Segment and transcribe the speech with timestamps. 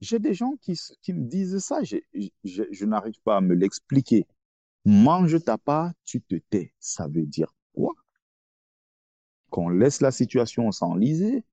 [0.00, 0.72] j'ai des gens qui,
[1.12, 4.26] me disent ça, je n'arrive pas à me l'expliquer.
[4.84, 6.72] Mange ta part, tu te tais.
[6.78, 7.92] Ça veut dire quoi?
[9.50, 11.44] Qu'on laisse la situation s'enliser,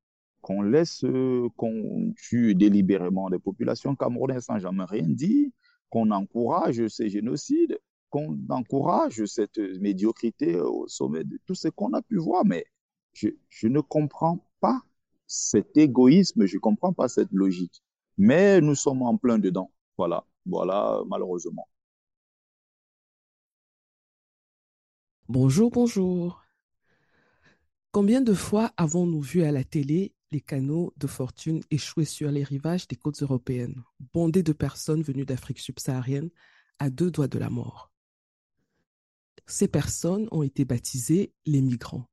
[0.42, 5.50] qu'on laisse, euh, qu'on tue délibérément des populations camerounaises sans jamais rien dire,
[5.90, 12.02] qu'on encourage ces génocides, qu'on encourage cette médiocrité au sommet de tout ce qu'on a
[12.02, 12.46] pu voir.
[12.46, 12.66] Mais
[13.14, 14.82] je, je ne comprends pas
[15.26, 17.82] cet égoïsme, je ne comprends pas cette logique.
[18.18, 19.72] Mais nous sommes en plein dedans.
[19.98, 21.68] Voilà, voilà, malheureusement.
[25.28, 26.44] Bonjour, bonjour.
[27.92, 32.44] Combien de fois avons-nous vu à la télé les canaux de fortune échouer sur les
[32.44, 33.84] rivages des côtes européennes,
[34.14, 36.30] bondés de personnes venues d'Afrique subsaharienne
[36.78, 37.92] à deux doigts de la mort?
[39.48, 42.10] Ces personnes ont été baptisées les migrants.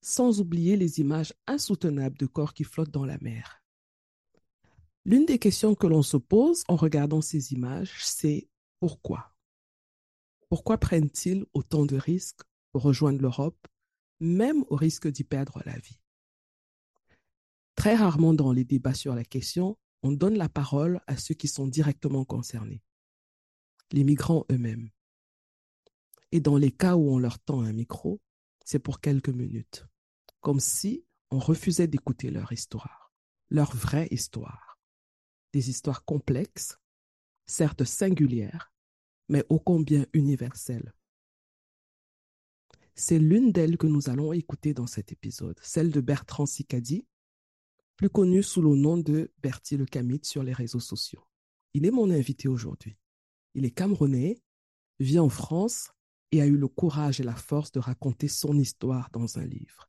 [0.00, 3.59] Sans oublier les images insoutenables de corps qui flottent dans la mer.
[5.06, 8.48] L'une des questions que l'on se pose en regardant ces images, c'est
[8.80, 9.34] pourquoi?
[10.48, 13.66] Pourquoi prennent-ils autant de risques pour rejoindre l'Europe,
[14.20, 16.00] même au risque d'y perdre la vie?
[17.76, 21.48] Très rarement dans les débats sur la question, on donne la parole à ceux qui
[21.48, 22.82] sont directement concernés,
[23.92, 24.90] les migrants eux-mêmes.
[26.32, 28.20] Et dans les cas où on leur tend un micro,
[28.64, 29.86] c'est pour quelques minutes,
[30.40, 33.12] comme si on refusait d'écouter leur histoire,
[33.48, 34.69] leur vraie histoire.
[35.52, 36.78] Des histoires complexes,
[37.46, 38.72] certes singulières,
[39.28, 40.92] mais ô combien universelles.
[42.94, 47.06] C'est l'une d'elles que nous allons écouter dans cet épisode, celle de Bertrand Sicadi,
[47.96, 51.24] plus connu sous le nom de Bertie le Camite sur les réseaux sociaux.
[51.74, 52.96] Il est mon invité aujourd'hui.
[53.54, 54.40] Il est camerounais,
[54.98, 55.90] vit en France
[56.32, 59.88] et a eu le courage et la force de raconter son histoire dans un livre.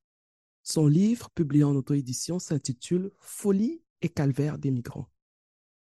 [0.64, 5.10] Son livre, publié en auto-édition, s'intitule Folie et calvaire des migrants.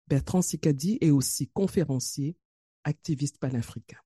[0.06, 2.36] Bertrand Sicadi est aussi conférencier,
[2.84, 3.98] activiste panafricain.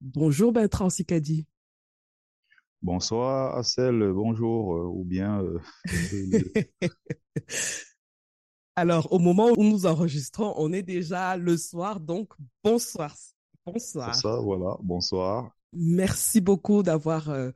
[0.00, 1.46] Bonjour Bertrand Sicadi.
[2.82, 5.42] Bonsoir Assel, bonjour, euh, ou bien...
[5.42, 5.58] Euh,
[8.76, 12.32] Alors, au moment où nous enregistrons, on est déjà le soir, donc
[12.64, 13.14] bonsoir.
[13.66, 14.14] Bonsoir.
[14.14, 15.50] Ça, voilà, bonsoir.
[15.72, 17.50] Merci beaucoup d'avoir euh,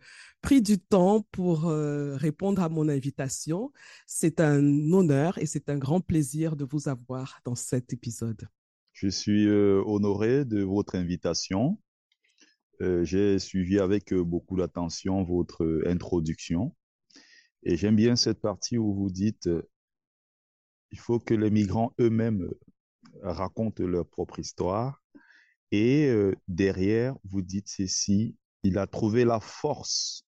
[0.45, 3.73] pris du temps pour répondre à mon invitation.
[4.07, 4.63] C'est un
[4.93, 8.49] honneur et c'est un grand plaisir de vous avoir dans cet épisode.
[8.93, 11.79] Je suis honoré de votre invitation.
[12.81, 16.75] Euh, j'ai suivi avec euh, beaucoup d'attention votre euh, introduction
[17.63, 19.49] et j'aime bien cette partie où vous dites
[20.91, 22.51] il faut que les migrants eux-mêmes
[23.23, 25.03] racontent leur propre histoire
[25.71, 26.13] et
[26.47, 30.27] derrière vous dites ceci il a trouvé la force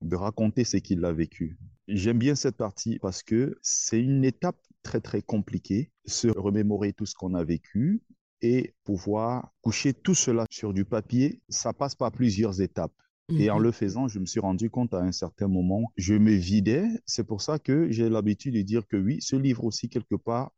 [0.00, 1.58] de raconter ce qu'il a vécu.
[1.88, 7.06] J'aime bien cette partie parce que c'est une étape très très compliquée, se remémorer tout
[7.06, 8.02] ce qu'on a vécu,
[8.42, 12.92] et pouvoir coucher tout cela sur du papier, ça passe par plusieurs étapes.
[13.38, 13.64] Et en mhm.
[13.64, 16.86] le faisant, je me suis rendu compte à un certain moment, je me vidais.
[17.04, 20.52] C'est pour ça que j'ai l'habitude de dire que oui, ce livre aussi, quelque part,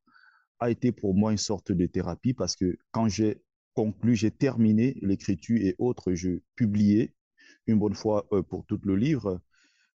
[0.61, 3.43] a été pour moi une sorte de thérapie parce que quand j'ai
[3.75, 7.13] conclu, j'ai terminé l'écriture et autres, je publiais
[7.67, 9.41] une bonne fois euh, pour tout le livre,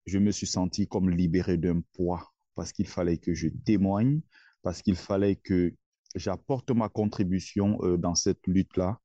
[0.05, 4.21] je me suis senti comme libéré d'un poids parce qu'il fallait que je témoigne,
[4.61, 5.73] parce qu'il fallait que
[6.15, 8.99] j'apporte ma contribution euh, dans cette lutte-là.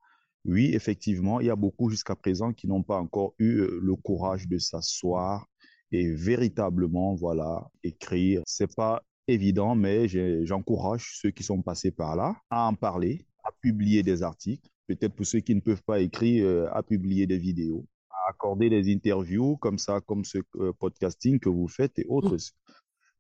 [0.45, 3.97] Oui, effectivement, il y a beaucoup jusqu'à présent qui n'ont pas encore eu euh, le
[3.97, 5.47] courage de s'asseoir
[5.93, 8.43] et véritablement, voilà, écrire.
[8.47, 10.07] C'est pas évident, mais
[10.47, 14.69] j'encourage ceux qui sont passés par là à en parler, à publier des articles.
[14.87, 17.87] Peut-être pour ceux qui ne peuvent pas écrire, à publier des vidéos,
[18.31, 20.39] accorder des interviews comme ça, comme ce
[20.79, 22.37] podcasting que vous faites et autres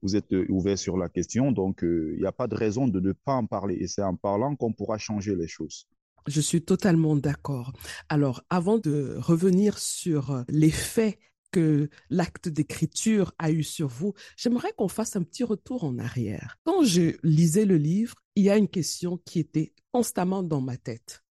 [0.02, 2.88] vous êtes euh, ouvert sur la question, donc euh, il n'y a pas de raison
[2.88, 3.76] de ne pas en parler.
[3.80, 5.86] Et c'est en parlant qu'on pourra changer les choses.
[6.26, 7.72] Je suis totalement d'accord.
[8.08, 11.18] Alors, avant de revenir sur euh, l'effet
[11.52, 16.56] que l'acte d'écriture a eu sur vous, j'aimerais qu'on fasse un petit retour en arrière.
[16.64, 20.76] Quand je lisais le livre, il y a une question qui était constamment dans ma
[20.76, 21.24] tête.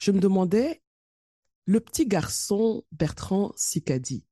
[0.00, 0.80] Je me demandais,
[1.68, 4.24] le petit garçon Bertrand Sicadi,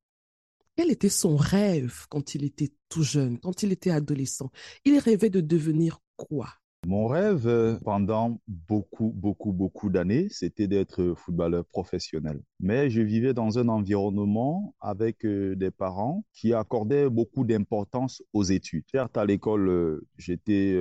[0.75, 4.49] quel était son rêve quand il était tout jeune, quand il était adolescent?
[4.85, 6.47] Il rêvait de devenir quoi?
[6.87, 12.41] Mon rêve euh, pendant beaucoup, beaucoup, beaucoup d'années, c'était d'être footballeur professionnel.
[12.59, 18.45] Mais je vivais dans un environnement avec euh, des parents qui accordaient beaucoup d'importance aux
[18.45, 18.85] études.
[18.91, 20.75] Certes, à l'école, euh, j'étais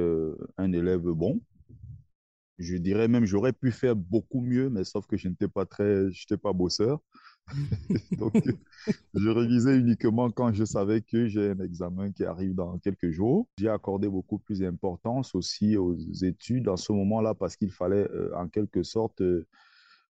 [0.57, 1.39] un élève bon,
[2.59, 6.11] je dirais même j'aurais pu faire beaucoup mieux, mais sauf que je n'étais pas très,
[6.13, 7.01] j'étais pas bosseur.
[8.19, 8.43] Donc,
[9.15, 13.47] je révisais uniquement quand je savais que j'ai un examen qui arrive dans quelques jours.
[13.59, 18.35] J'ai accordé beaucoup plus d'importance aussi aux études en ce moment-là parce qu'il fallait euh,
[18.37, 19.47] en quelque sorte euh,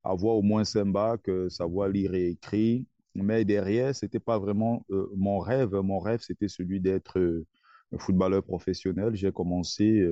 [0.03, 2.83] avoir au moins un bac, euh, savoir lire et écrire.
[3.15, 4.85] Mais derrière, ce n'était pas vraiment
[5.17, 5.75] mon rêve.
[5.77, 7.45] Mon rêve, c'était celui d'être
[7.97, 9.15] footballeur professionnel.
[9.15, 10.07] J'ai commencé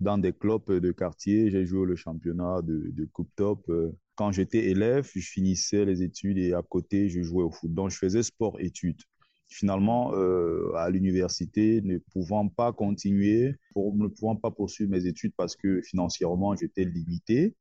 [0.00, 1.50] dans des clubs de quartier.
[1.50, 3.70] J'ai joué le championnat de, Coupe Top.
[4.16, 7.72] Quand j'étais élève, je finissais les études et à côté, je jouais au foot.
[7.72, 9.00] Donc, je faisais sport-études.
[9.48, 15.32] Finalement, euh, à l'université, ne pouvant pas continuer, pour, ne pouvant pas poursuivre mes études
[15.36, 17.54] parce que financièrement, j'étais limité,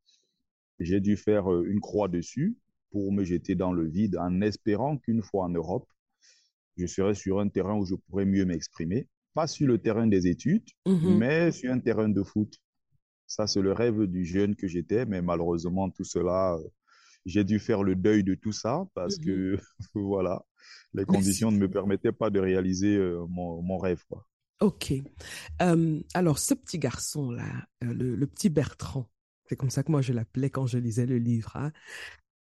[0.80, 2.58] j'ai dû faire euh, une croix dessus
[2.92, 5.88] pour me jeter dans le vide en espérant qu'une fois en Europe,
[6.78, 9.08] je serais sur un terrain où je pourrais mieux m'exprimer.
[9.34, 11.18] Pas sur le terrain des études, mm-hmm.
[11.18, 12.56] mais sur un terrain de foot.
[13.26, 16.58] Ça, c'est le rêve du jeune que j'étais, mais malheureusement, tout cela,
[17.26, 19.60] j'ai dû faire le deuil de tout ça parce que, mm-hmm.
[19.96, 20.44] voilà,
[20.94, 24.04] les conditions ne me permettaient pas de réaliser euh, mon, rêve.
[24.08, 24.28] Quoi.
[24.62, 24.94] Ok.
[25.60, 29.10] alors, ce petit garçon-là, euh, le, petit Bertrand,
[29.50, 31.56] c'est comme ça que moi je l'appelais quand je lisais le livre.
[31.56, 31.72] Hein,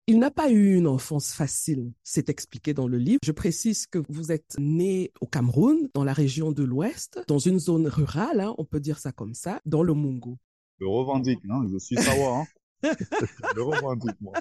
[0.09, 3.19] il n'a pas eu une enfance facile, c'est expliqué dans le livre.
[3.23, 7.59] Je précise que vous êtes né au Cameroun, dans la région de l'Ouest, dans une
[7.59, 10.39] zone rurale, hein, on peut dire ça comme ça, dans le Mungo.
[10.81, 12.41] Je revendique, hein, je suis savoir.
[12.41, 12.95] Hein.
[13.55, 14.33] je revendique, moi.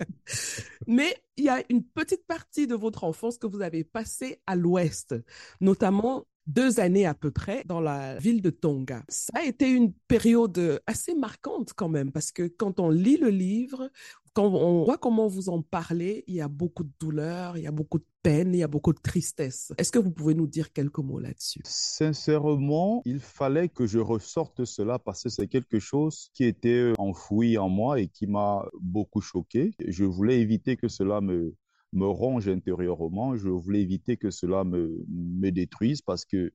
[0.86, 4.56] Mais il y a une petite partie de votre enfance que vous avez passée à
[4.56, 5.14] l'Ouest,
[5.60, 9.04] notamment deux années à peu près dans la ville de Tonga.
[9.08, 13.28] Ça a été une période assez marquante quand même, parce que quand on lit le
[13.28, 13.90] livre,
[14.34, 17.66] quand on voit comment vous en parlez, il y a beaucoup de douleur, il y
[17.66, 19.72] a beaucoup de peine, il y a beaucoup de tristesse.
[19.76, 21.60] Est-ce que vous pouvez nous dire quelques mots là-dessus?
[21.64, 27.58] Sincèrement, il fallait que je ressorte cela parce que c'est quelque chose qui était enfoui
[27.58, 29.72] en moi et qui m'a beaucoup choqué.
[29.86, 31.54] Je voulais éviter que cela me,
[31.92, 33.36] me ronge intérieurement.
[33.36, 36.52] Je voulais éviter que cela me, me détruise parce que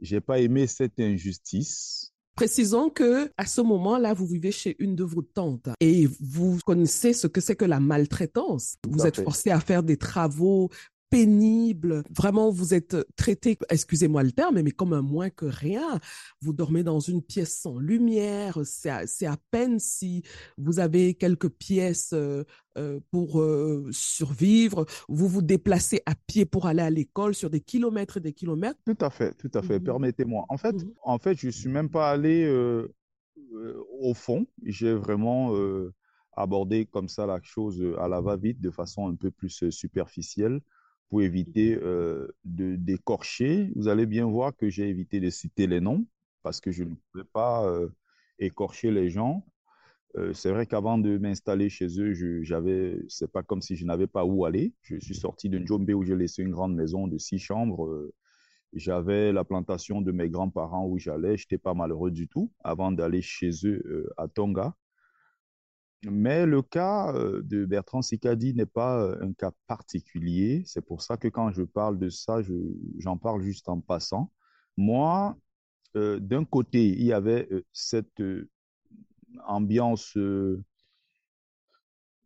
[0.00, 5.04] j'ai pas aimé cette injustice Précisons que à ce moment-là, vous vivez chez une de
[5.04, 8.76] vos tantes et vous connaissez ce que c'est que la maltraitance.
[8.86, 10.68] Vous êtes forcé à faire des travaux
[11.16, 12.02] pénible.
[12.10, 15.98] Vraiment, vous êtes traité, excusez-moi le terme, mais comme un moins que rien.
[16.42, 18.58] Vous dormez dans une pièce sans lumière.
[18.64, 20.22] C'est à, peine si
[20.58, 22.44] vous avez quelques pièces euh,
[22.76, 24.84] euh, pour euh, survivre.
[25.08, 28.78] Vous vous déplacez à pied pour aller à l'école sur des kilomètres et des kilomètres.
[28.84, 29.78] Tout à fait, tout à fait.
[29.78, 30.44] Mmh Permettez-moi.
[30.50, 32.46] En fait, mmh en fait, je suis même pas allé
[34.00, 34.46] au fond.
[34.64, 35.54] J'ai vraiment
[36.36, 40.60] abordé comme ça la chose à la va-vite de façon un peu plus superficielle
[41.08, 43.70] pour éviter euh, de d'écorcher.
[43.76, 46.06] Vous allez bien voir que j'ai évité de citer les noms
[46.42, 47.88] parce que je ne pouvais pas euh,
[48.38, 49.46] écorcher les gens.
[50.16, 53.84] Euh, c'est vrai qu'avant de m'installer chez eux, je j'avais, c'est pas comme si je
[53.84, 54.72] n'avais pas où aller.
[54.82, 58.10] Je suis sorti de Njombe où j'ai laissé une grande maison de six chambres.
[58.72, 61.36] J'avais la plantation de mes grands-parents où j'allais.
[61.36, 64.74] J'étais pas malheureux du tout avant d'aller chez eux à Tonga.
[66.04, 70.62] Mais le cas euh, de Bertrand Sicadi n'est pas euh, un cas particulier.
[70.66, 72.40] C'est pour ça que quand je parle de ça,
[72.98, 74.30] j'en parle juste en passant.
[74.76, 75.36] Moi,
[75.96, 78.22] euh, d'un côté, il y avait cette
[79.46, 80.16] ambiance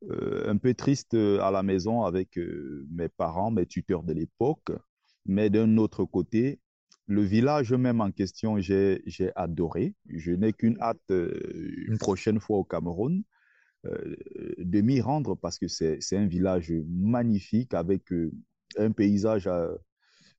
[0.09, 2.39] un peu triste à la maison avec
[2.91, 4.73] mes parents, mes tuteurs de l'époque.
[5.27, 6.61] Mais d'un autre côté,
[7.07, 9.03] le village même en question, j'ai
[9.37, 9.95] adoré.
[10.09, 13.23] Je n'ai qu'une hâte une prochaine fois au Cameroun
[13.85, 18.31] de m'y rendre parce que c'est un village magnifique avec euh,
[18.77, 19.75] un paysage euh,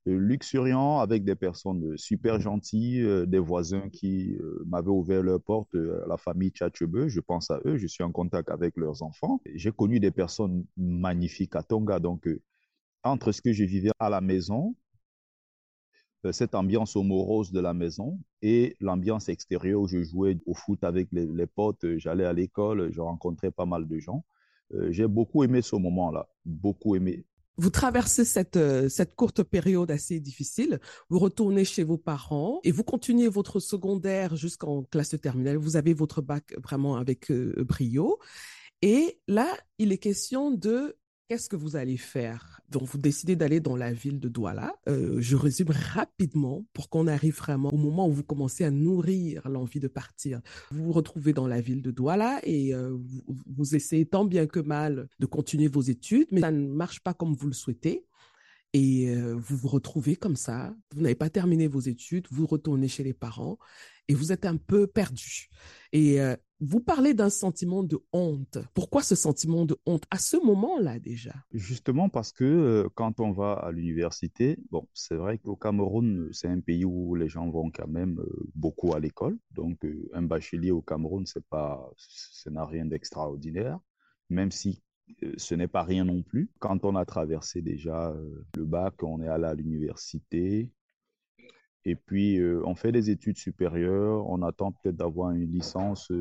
[0.06, 6.50] luxuriant avec des personnes super gentilles, des voisins qui m'avaient ouvert leurs portes, la famille
[6.50, 9.42] Tchatchebe, je pense à eux, je suis en contact avec leurs enfants.
[9.54, 12.28] J'ai connu des personnes magnifiques à Tonga, donc
[13.04, 14.81] entre ce que je vivais à la maison euh,
[16.32, 21.08] cette ambiance morose de la maison et l'ambiance extérieure où je jouais au foot avec
[21.12, 24.24] les, potes, euh, j'allais à l'école, je rencontrais pas mal de gens.
[24.74, 27.26] Euh, j'ai beaucoup aimé ce moment-là, beaucoup aimé.
[27.58, 28.60] Vous traversez cette,
[28.90, 34.36] cette courte période assez difficile, vous retournez chez vos parents et vous continuez votre secondaire
[34.36, 35.58] jusqu'en classe terminale.
[35.58, 38.20] Vous avez votre bac vraiment avec brio.
[38.82, 39.48] Et là,
[39.78, 40.96] il est question de
[41.32, 42.60] qu'est-ce que vous allez faire?
[42.70, 44.76] Donc, vous décidez d'aller dans la ville de Douala.
[44.90, 49.48] Euh, je résume rapidement pour qu'on arrive vraiment au moment où vous commencez à nourrir
[49.48, 50.42] l'envie de partir.
[50.72, 52.98] Vous vous retrouvez dans la ville de Douala et euh,
[53.48, 57.14] vous, essayez tant bien que mal de continuer vos études, mais ça ne marche pas
[57.14, 58.04] comme vous le souhaitez.
[58.74, 63.04] Et vous vous retrouvez comme ça, vous n'avez pas terminé vos études, vous retournez chez
[63.04, 63.58] les parents
[64.08, 65.50] et vous êtes un peu perdu.
[65.92, 66.20] Et
[66.64, 68.60] vous parlez d'un sentiment de honte.
[68.74, 71.34] Pourquoi ce sentiment de honte à ce moment-là déjà?
[71.52, 76.60] Justement parce que quand on va à l'université, bon, c'est vrai qu'au Cameroun, c'est un
[76.60, 78.24] pays où les gens vont quand même
[78.56, 79.38] beaucoup à l'école.
[79.52, 83.80] Donc, un bachelier au Cameroun, c'est pas, ça n'a rien d'extraordinaire,
[84.30, 84.82] même si
[85.38, 86.50] ce n'est pas rien non plus.
[86.60, 90.70] Quand on a traversé déjà euh, le bac, on est allé à l'université.
[91.86, 94.30] Et puis, euh, on fait des études supérieures.
[94.30, 96.12] On attend peut-être d'avoir une licence,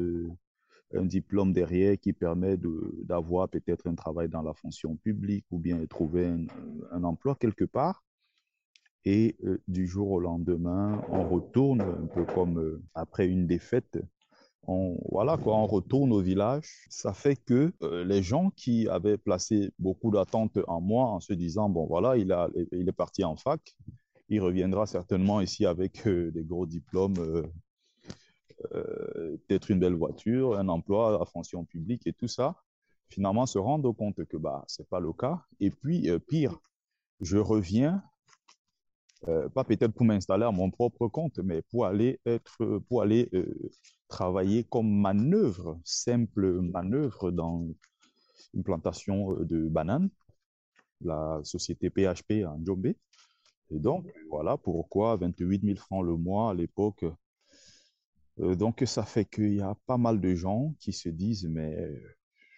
[0.94, 2.56] un diplôme derrière qui permet
[3.04, 6.34] d'avoir peut-être un travail dans la fonction publique ou bien trouver
[6.90, 8.02] un emploi quelque part.
[9.04, 13.98] Et du jour au lendemain, on retourne un peu comme après une défaite
[14.66, 16.86] on, voilà, quoi, on retourne au village.
[16.88, 21.32] Ça fait que euh, les gens qui avaient placé beaucoup d'attentes en moi en se
[21.32, 23.76] disant, bon, voilà, il, a, il est parti en fac,
[24.28, 27.42] il reviendra certainement ici avec euh, des gros diplômes, euh,
[29.48, 32.56] peut-être une belle voiture, un emploi à fonction publique et tout ça.
[33.08, 35.40] Finalement, se rendre compte que bah, ce n'est pas le cas.
[35.58, 36.60] Et puis, pire,
[37.20, 38.04] je reviens
[39.54, 43.28] pas peut-être pour m'installer à mon propre compte, mais pour aller être, pour aller
[44.08, 47.66] travailler comme manœuvre, simple manœuvre dans
[48.54, 50.10] une plantation euh, de bananes,
[51.00, 52.94] la société PHP en Djombe.
[53.72, 57.04] Et donc, voilà pourquoi 28 000 francs le mois à l'époque.
[58.40, 61.76] Euh, donc, ça fait qu'il y a pas mal de gens qui se disent, mais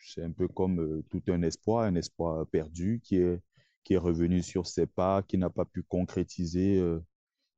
[0.04, 3.38] c'est un peu comme euh, tout un espoir, un espoir perdu qui est,
[3.85, 6.81] qui est revenu sur ses pas, qui n'a pas pu concrétiser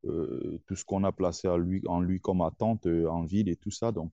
[0.07, 1.57] euh, tout ce qu'on a placé en
[2.01, 3.91] lui, comme attente euh, en ville et tout ça.
[3.91, 4.13] Donc,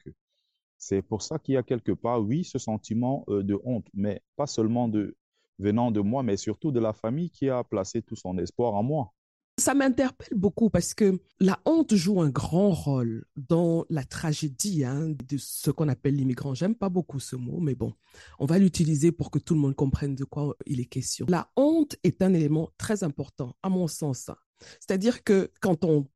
[0.78, 4.22] c'est pour ça qu'il y a quelque part, oui, ce sentiment euh, de honte, mais
[4.38, 5.18] pas seulement de,
[5.60, 8.84] venant de moi, mais surtout de la famille qui a placé tout son espoir en
[8.84, 9.14] moi.
[9.62, 15.10] Ça m'interpelle beaucoup parce que la honte joue un grand rôle dans la tragédie hein,
[15.10, 16.56] de ce qu'on appelle l'immigrant.
[16.56, 17.94] J'aime pas beaucoup ce mot, mais bon,
[18.40, 21.28] on va l'utiliser pour que tout le monde comprenne de quoi il est question.
[21.30, 24.32] La honte est un élément très important, à mon sens,
[24.80, 26.08] c'est-à-dire que quand on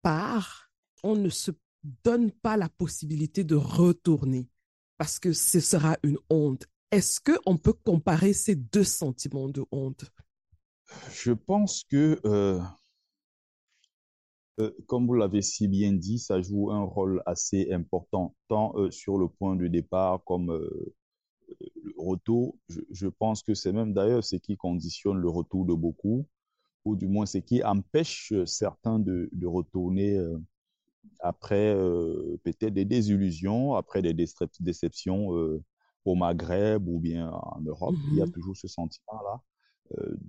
[0.00, 0.70] part,
[1.02, 1.50] on ne se
[2.02, 4.48] donne pas la possibilité de retourner
[4.96, 6.66] parce que ce sera une honte.
[6.92, 10.10] Est-ce qu'on peut comparer ces deux sentiments de honte?
[11.12, 12.60] Je pense que, euh,
[14.60, 18.90] euh, comme vous l'avez si bien dit, ça joue un rôle assez important, tant euh,
[18.90, 22.56] sur le point de départ comme le retour.
[22.90, 26.26] je pense que c'est même d'ailleurs ce qui conditionne le retour de beaucoup
[26.84, 30.18] ou du moins ce qui empêche certains de, de retourner
[31.18, 31.74] après
[32.44, 34.14] peut-être des désillusions, après des
[34.60, 35.28] déceptions
[36.04, 37.96] au Maghreb ou bien en Europe.
[38.12, 38.30] Il y a mm-hmm.
[38.30, 39.42] toujours ce sentiment-là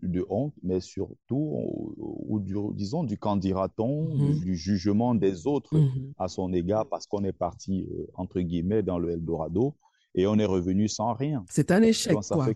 [0.01, 4.39] de honte, mais surtout, ou, du, disons, du candidaton, mm-hmm.
[4.39, 6.13] du, jugement des autres mm-hmm.
[6.17, 9.75] à son égard parce qu'on est parti, entre guillemets, dans le Eldorado
[10.15, 11.45] et on est revenu sans rien.
[11.49, 12.47] C'est un échec, quoi.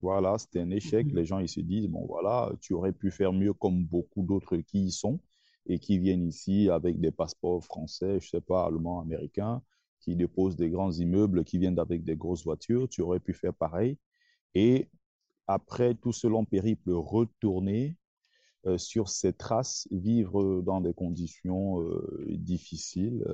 [0.00, 1.06] Voilà, c'était un échec.
[1.06, 1.16] Mhm.
[1.16, 4.56] Les gens, ils se disent, bon, voilà, tu aurais pu faire mieux comme beaucoup d'autres
[4.58, 5.20] qui y sont
[5.66, 9.60] et qui viennent ici avec des passeports français, je sais pas, allemands, américains,
[10.00, 12.88] qui déposent des grands immeubles, qui viennent avec des grosses voitures.
[12.88, 13.98] Tu aurais pu faire pareil.
[14.54, 14.88] Et
[15.48, 17.96] après tout ce long périple, retourner
[18.66, 23.24] euh, sur ces traces, vivre dans des conditions euh, difficiles.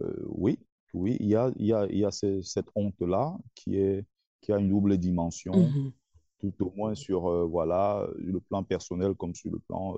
[0.00, 0.58] Euh, oui,
[0.94, 4.04] oui, il y a, il y a, il y a cette honte-là qui est
[4.40, 5.92] qui a une double dimension, mmh
[6.38, 9.94] tout au moins sur voilà, le plan personnel comme sur le plan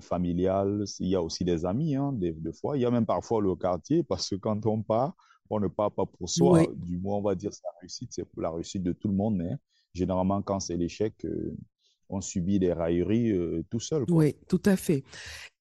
[0.00, 0.82] familial.
[0.98, 2.76] Il y a aussi des amis, hein, des, fois.
[2.76, 5.14] Il y a même parfois le quartier, parce que quand on part,
[5.48, 6.66] on ne part pas pour soi.
[6.74, 9.36] Du moins, on va dire sa réussite, c'est la réussite de tout le monde.
[9.36, 9.52] Mais
[9.96, 11.26] généralement, quand c'est l'échec,
[12.08, 13.32] on subit des railleries
[13.70, 14.04] tout seul.
[14.08, 15.02] Oui, tout à fait.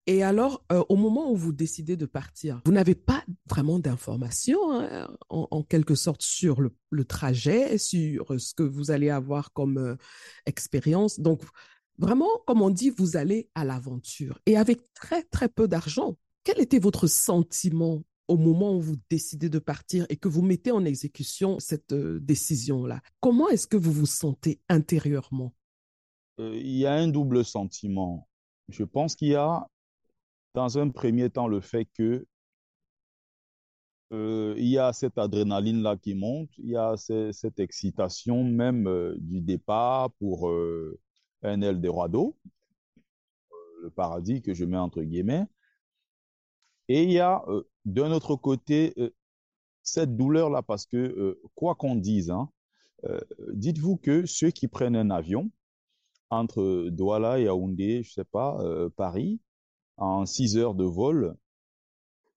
[0.07, 4.79] Et alors, euh, au moment où vous décidez de partir, vous n'avez pas vraiment d'informations,
[4.79, 9.95] hein, en, quelque sorte, sur le, trajet, sur ce que vous allez avoir comme euh,
[10.45, 11.19] expérience.
[11.19, 11.41] Donc,
[11.97, 14.39] vraiment, comme on dit, vous allez à l'aventure.
[14.45, 19.49] Et avec très, très peu d'argent, quel était votre sentiment au moment où vous décidez
[19.49, 23.91] de partir et que vous mettez en exécution cette euh, décision-là Comment est-ce que vous
[23.91, 25.53] vous sentez intérieurement?
[26.37, 28.27] Il y a un double sentiment.
[28.69, 29.67] Je pense qu'il y a
[30.55, 32.25] dans un premier temps, le fait que
[34.13, 39.15] euh, il y a cette adrénaline-là qui monte, il y a cette excitation même euh,
[39.19, 40.99] du départ pour euh,
[41.43, 42.37] un Eldorado,
[43.81, 45.45] le paradis que je mets entre guillemets.
[46.87, 47.43] Et il y a
[47.85, 48.93] d'un autre côté
[49.83, 52.49] cette douleur-là parce que quoi qu'on dise, hein,
[53.53, 55.51] dites-vous que ceux qui prennent un avion,
[56.29, 59.39] entre Douala, Yaoundé, je sais pas, euh, Paris,
[59.97, 61.35] en 6 heures de vol,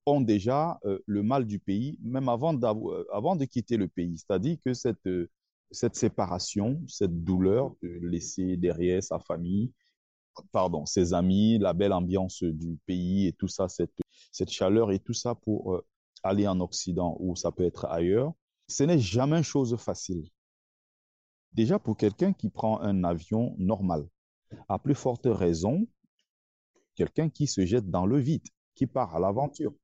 [0.07, 4.19] ont déjà euh, le mal du pays, même avant, euh, de quitter le pays.
[4.19, 5.31] C'est-à-dire que cette, euh,
[5.71, 9.73] cette séparation, cette douleur de laisser derrière sa famille,
[10.53, 13.91] pardon, ses amis, la belle ambiance du pays et tout ça, cette,
[14.51, 15.87] chaleur et tout ça pour euh,
[16.23, 18.33] aller en Occident ou ça peut être ailleurs,
[18.69, 20.29] ce n'est jamais chose facile.
[21.53, 24.07] Déjà pour quelqu'un qui prend un avion normal,
[24.69, 25.87] à plus forte raison,
[26.95, 29.75] quelqu'un qui se jette dans le vide, qui part à l'aventure.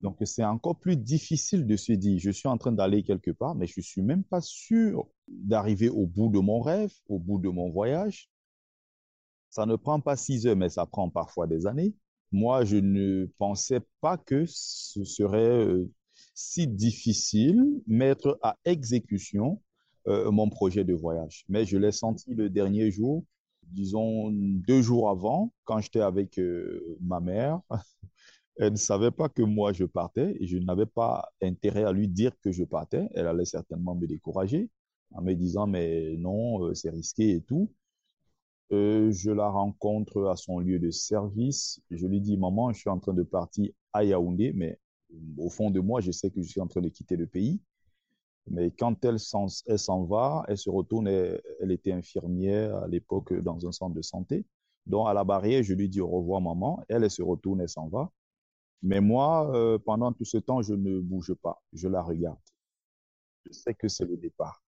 [0.00, 3.54] Donc c'est encore plus difficile de se dire, je suis en train d'aller quelque part,
[3.54, 7.48] mais je suis même pas sûr d'arriver au bout de mon rêve, au bout de
[7.48, 8.28] mon voyage.
[9.54, 11.94] Ça ne prend pas six heures, mais ça prend parfois des années.
[12.32, 15.88] Moi, je ne pensais pas que ce serait euh,
[16.34, 19.62] si difficile mettre à exécution
[20.08, 21.44] euh, mon projet de voyage.
[21.48, 23.24] Mais je l'ai senti le dernier jour,
[23.62, 27.60] disons deux jours avant, quand j'étais avec euh, ma mère.
[28.56, 32.08] Elle ne savait pas que moi je partais et je n'avais pas intérêt à lui
[32.08, 33.08] dire que je partais.
[33.14, 34.68] Elle allait certainement me décourager
[35.12, 37.70] en me disant mais non, c'est risqué et tout.
[38.70, 41.80] Je la rencontre à son lieu de service.
[41.90, 44.78] Je lui dis, maman, je suis en train de partir à Yaoundé, mais
[45.38, 47.60] au fond de moi, je sais que je suis en train de quitter le pays.
[48.46, 52.88] Mais quand elle s'en, elle s'en va, elle se retourne, elle, elle était infirmière à
[52.88, 54.44] l'époque dans un centre de santé.
[54.86, 56.82] Donc, à la barrière, je lui dis au revoir, maman.
[56.88, 58.10] Elle, elle se retourne, elle s'en va.
[58.82, 61.62] Mais moi, euh, pendant tout ce temps, je ne bouge pas.
[61.72, 62.38] Je la regarde.
[63.46, 64.63] Je sais que c'est le départ.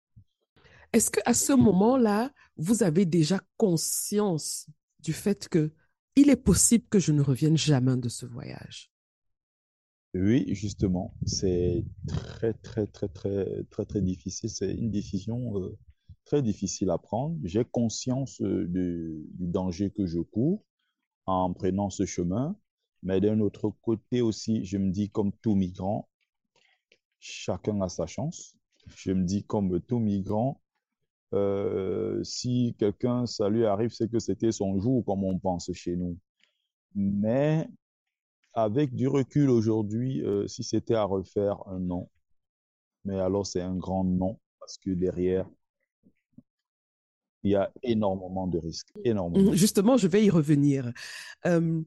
[0.94, 4.68] Est-ce qu'à ce moment-là, vous avez déjà conscience
[5.00, 5.74] du fait que
[6.16, 8.90] il est possible que je ne revienne jamais de ce voyage?
[10.14, 14.50] Oui, justement, c'est très, très, très, très, très, très difficile.
[14.50, 15.78] C'est une décision euh,
[16.24, 17.38] très difficile à prendre.
[17.44, 20.64] J'ai conscience euh, du danger que je cours
[21.26, 22.56] en prenant ce chemin,
[23.04, 26.08] mais d'un autre côté aussi, je me dis comme tout migrant,
[27.20, 28.56] chacun a sa chance.
[28.96, 30.62] Je me dis comme tout migrant,
[31.34, 35.96] euh, si quelqu'un, ça lui arrive, c'est que c'était son jour, comme on pense chez
[35.96, 36.18] nous.
[36.94, 37.68] Mais
[38.54, 42.10] avec du recul aujourd'hui, euh, si c'était à refaire un non,
[43.04, 45.48] mais alors c'est un grand non, parce que derrière,
[47.44, 49.54] il y a énormément de risques, énormément.
[49.54, 50.92] Justement, je vais y revenir.
[51.46, 51.84] Euh,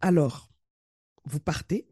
[0.00, 0.50] alors,
[1.24, 1.86] vous partez,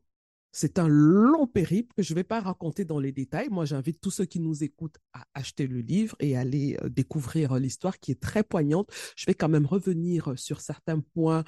[0.53, 3.49] c'est un long périple que je ne vais pas raconter dans les détails.
[3.51, 7.55] Moi, j'invite tous ceux qui nous écoutent à acheter le livre et aller euh, découvrir
[7.57, 8.91] l'histoire qui est très poignante.
[9.17, 11.45] Je vais quand même revenir sur certains points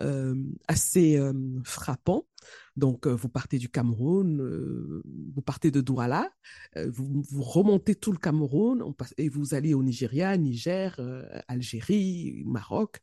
[0.00, 0.34] euh,
[0.68, 1.32] assez euh,
[1.64, 2.26] frappants.
[2.76, 6.30] Donc, euh, vous partez du Cameroun, euh, vous partez de Douala,
[6.76, 11.00] euh, vous, vous, remontez tout le Cameroun on passe, et vous allez au Nigeria, Niger,
[11.48, 13.00] Algérie, Maroc.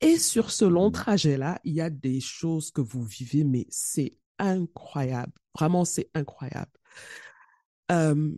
[0.00, 4.18] Et sur ce long trajet-là, il y a des choses que vous vivez, mais c'est
[4.38, 5.32] incroyable.
[5.54, 6.70] Vraiment, c'est incroyable.
[7.90, 8.32] Euh,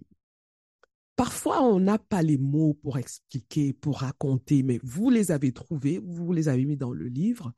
[1.17, 5.99] parfois, on n'a pas les mots pour expliquer, pour raconter, mais vous les avez trouvés,
[5.99, 7.53] vous les avez mis dans le livre.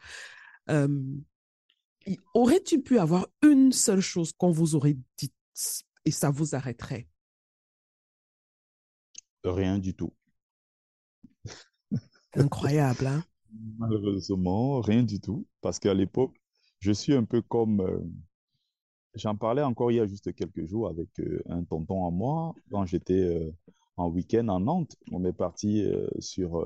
[0.71, 0.89] Euh,
[2.35, 5.35] Aurais-tu pu avoir une seule chose qu'on vous aurait dite
[6.05, 7.09] et ça vous arrêterait?
[9.43, 10.13] Rien du tout.
[12.35, 13.25] Incroyable, hein?
[13.79, 15.47] Malheureusement, rien du tout.
[15.61, 16.37] Parce qu'à l'époque,
[16.87, 17.81] je suis un peu comme...
[17.81, 17.99] Euh,
[19.15, 22.55] J'en parlais encore il y a juste quelques jours avec euh, un tonton à moi,
[22.71, 23.51] quand j'étais euh,
[23.97, 24.95] en week-end en Nantes.
[25.11, 26.63] On est parti sur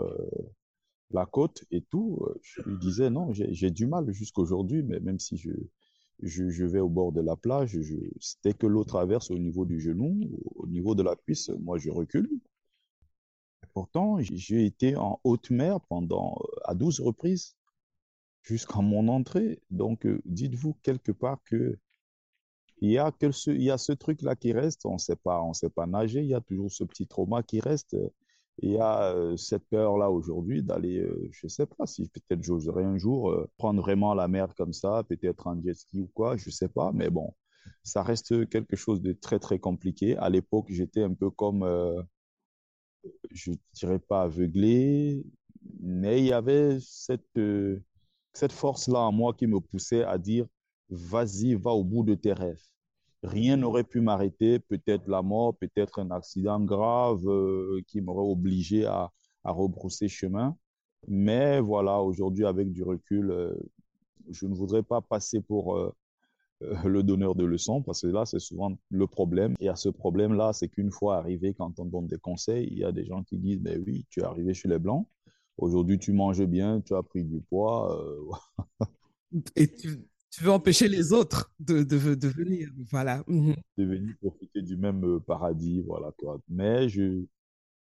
[1.13, 2.27] la côte et tout.
[2.43, 5.53] Je lui disais, non, j'ai du mal jusqu'aujourd'hui, mais même si je,
[6.23, 7.95] je, vais au bord de la plage, je,
[8.43, 10.19] dès que l'eau traverse au niveau du genou,
[10.57, 12.29] au niveau de la cuisse, moi je recule.
[13.75, 17.55] Pourtant, j'ai été en haute mer pendant à 12 reprises
[18.43, 19.61] jusqu'à mon entrée.
[19.71, 21.79] Donc, dites-vous quelque part que
[22.83, 25.53] il y a, ce, il y a ce truc-là qui reste, on sait pas, on
[25.53, 27.97] sait pas nager, il y a toujours ce petit trauma qui reste.
[28.63, 32.85] Il y a euh, cette peur-là aujourd'hui d'aller, euh, je sais pas si peut-être j'oserais
[32.85, 36.37] un jour euh, prendre vraiment la mer comme ça, peut-être en jet ski ou quoi,
[36.37, 37.35] je sais pas, mais bon,
[37.83, 40.17] ça reste quelque chose de très très compliqué.
[40.17, 42.03] À l'époque, j'étais un peu comme, euh,
[43.31, 45.25] je dirais pas aveuglé,
[45.81, 47.83] mais il y avait cette, euh,
[48.33, 50.47] cette force-là en moi qui me poussait à dire,
[50.89, 52.63] vas-y, va au bout de tes rêves.
[53.23, 58.87] Rien n'aurait pu m'arrêter, peut-être la mort, peut-être un accident grave euh, qui m'aurait obligé
[58.87, 59.11] à,
[59.45, 60.57] rebrousser chemin.
[61.09, 63.55] Mais voilà, aujourd'hui, avec du recul, euh,
[64.31, 65.93] je ne voudrais pas passer pour euh,
[66.85, 69.55] le donneur de leçons, parce que là, c'est souvent le problème.
[69.61, 72.85] Et à ce problème-là, c'est qu'une fois arrivé, quand on donne des conseils, il y
[72.85, 75.07] a des gens qui disent, ben oui, tu es arrivé chez les Blancs,
[75.61, 77.95] Aujourd'hui, tu manges bien, tu as pris du poids.
[77.95, 82.69] Euh, Et tu, tu, veux empêcher les autres de, de, de venir.
[82.91, 83.23] Voilà.
[83.27, 83.55] Mhm.
[83.77, 85.83] De venir profiter du même euh, paradis.
[85.87, 86.13] Voilà.
[86.49, 87.25] Mais je,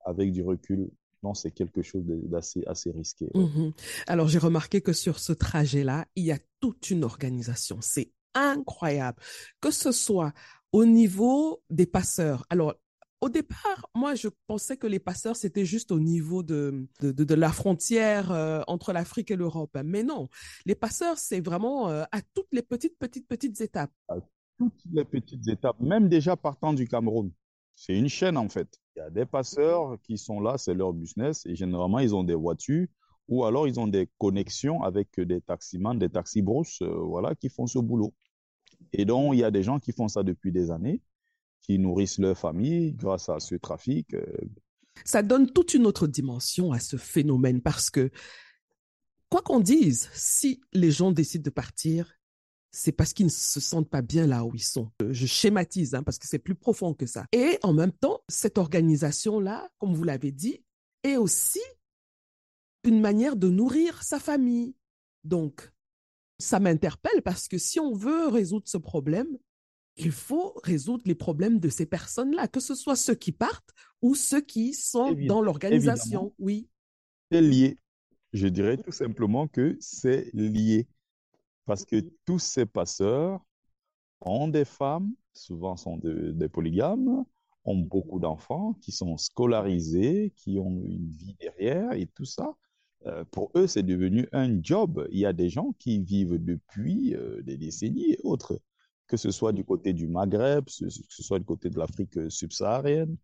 [0.03, 0.89] avec du recul,
[1.21, 3.29] non, c'est quelque chose d'assez assez risqué.
[3.35, 3.73] Mhm.
[4.07, 7.77] Alors, j'ai remarqué que sur ce trajet-là, il y a toute une organisation.
[7.81, 9.19] C'est incroyable.
[9.61, 10.33] Que ce soit
[10.71, 12.45] au niveau des passeurs.
[12.49, 12.75] Alors,
[13.21, 17.51] au départ, moi, je pensais que les passeurs, c'était juste au niveau de, de, la
[17.51, 19.75] frontière euh, entre l'Afrique et l'Europe.
[19.83, 20.29] Mais non,
[20.65, 23.91] les passeurs, c'est vraiment euh, à toutes les petites, petites, petites étapes.
[24.07, 24.17] À
[24.57, 27.31] toutes les petites étapes, même déjà partant du Cameroun.
[27.75, 28.67] C'est une chaîne, en fait.
[28.95, 32.23] Il y a des passeurs qui sont là, c'est leur business, et généralement, ils ont
[32.23, 32.87] des voitures
[33.27, 37.67] ou alors ils ont des connexions avec des taximans, des taxi-brousses, euh, voilà, qui font
[37.67, 38.13] ce boulot.
[38.93, 41.01] Et donc, il y a des gens qui font ça depuis des années
[41.67, 44.13] qui nourrissent leur famille grâce à ce trafic.
[44.13, 44.23] Euh.
[45.05, 48.09] Ça donne toute une autre dimension à ce phénomène parce que,
[49.29, 52.13] quoi qu'on dise, si les gens décident de partir,
[52.71, 54.91] c'est parce qu'ils ne se sentent pas bien là où ils sont.
[55.09, 57.25] Je schématise hein, parce que c'est plus profond que ça.
[57.31, 60.63] Et en même temps, cette organisation-là, comme vous l'avez dit,
[61.03, 61.61] est aussi
[62.83, 64.75] une manière de nourrir sa famille.
[65.23, 65.71] Donc,
[66.39, 69.37] ça m'interpelle parce que si on veut résoudre ce problème,
[69.97, 74.15] il faut résoudre les problèmes de ces personnes-là, que ce soit ceux qui partent ou
[74.15, 76.33] ceux qui sont dans l'organisation.
[76.39, 76.69] Oui.
[77.31, 77.77] C'est lié.
[78.33, 80.87] Je dirais tout simplement que c'est lié.
[81.65, 83.43] Parce que tous ces passeurs
[84.21, 87.25] ont des femmes, souvent sont des polygames,
[87.65, 92.55] ont beaucoup d'enfants, qui sont scolarisés, qui ont une vie derrière et tout ça.
[93.05, 95.07] Euh, pour eux, c'est devenu un job.
[95.11, 98.59] Il y a des gens qui vivent depuis euh, des décennies et autres
[99.07, 103.15] que ce soit du côté du Maghreb, que ce soit du côté de l'Afrique subsaharienne,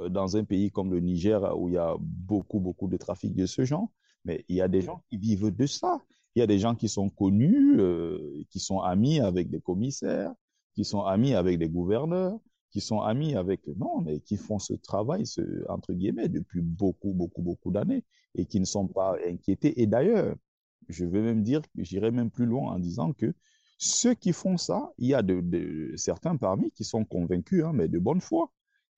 [0.00, 3.34] euh, dans un pays comme le Niger où il y a beaucoup, beaucoup de trafic
[3.34, 3.88] de ce genre.
[4.24, 6.02] Mais il y a des gens qui vivent de ça.
[6.34, 10.32] Il y a des gens qui sont connus, euh, qui sont amis avec des commissaires,
[10.74, 12.38] qui sont amis avec des gouverneurs,
[12.70, 15.24] qui sont amis avec, non, mais qui font ce travail,
[15.68, 19.80] entre guillemets, depuis beaucoup, beaucoup, beaucoup d'années et qui ne sont pas inquiétés.
[19.80, 20.34] Et d'ailleurs,
[20.88, 23.34] je vais même dire, j'irai même plus loin en disant que
[23.78, 27.88] ceux qui font ça, il y a de, certains parmi qui sont convaincus, hein, mais
[27.88, 28.52] de bonne foi,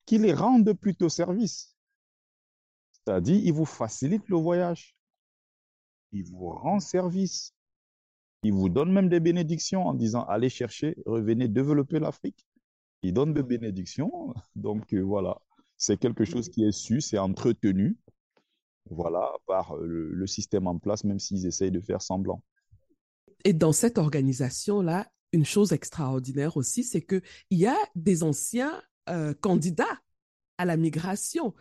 [0.06, 1.76] qui les rendent plutôt service.
[2.92, 4.96] C'est-à-dire, ils vous facilitent le voyage.
[6.12, 7.54] Ils vous rendent service.
[8.42, 12.46] Ils vous donnent même des bénédictions en disant allez chercher, revenez développer l'Afrique.
[13.02, 14.34] Ils donnent des bénédictions.
[14.56, 15.38] Donc euh, voilà,
[15.76, 17.98] c'est quelque chose qui est su, c'est entretenu.
[18.88, 22.42] Voilà, par le, le système en place, même s'ils essayent de faire semblant
[23.44, 29.35] et dans cette organisation-là, une chose extraordinaire aussi, c'est qu'il y a des anciens euh,
[29.40, 30.00] candidats
[30.59, 31.55] à la migration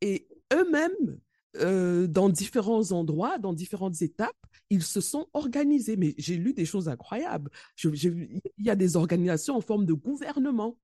[0.00, 1.18] et eux-mêmes,
[1.56, 4.36] euh, dans différents endroits, dans différentes étapes,
[4.70, 5.96] ils se sont organisés.
[5.96, 7.50] Mais j'ai lu des choses incroyables.
[7.82, 10.78] il y a des organisations en forme de gouvernement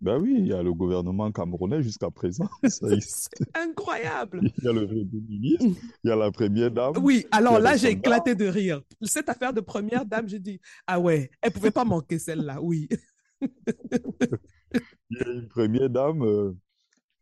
[0.00, 2.48] ben oui, il y a le gouvernement camerounais jusqu'à présent.
[2.68, 4.40] C'est incroyable.
[4.58, 6.94] Il y a le ministre, il y a la première dame.
[7.02, 8.82] Oui, alors là, j'ai éclaté de rire.
[9.02, 12.88] Cette affaire de première dame, j'ai dit, ah ouais, elle pouvait pas manquer celle-là, oui.
[13.40, 16.52] il y a une première dame, euh,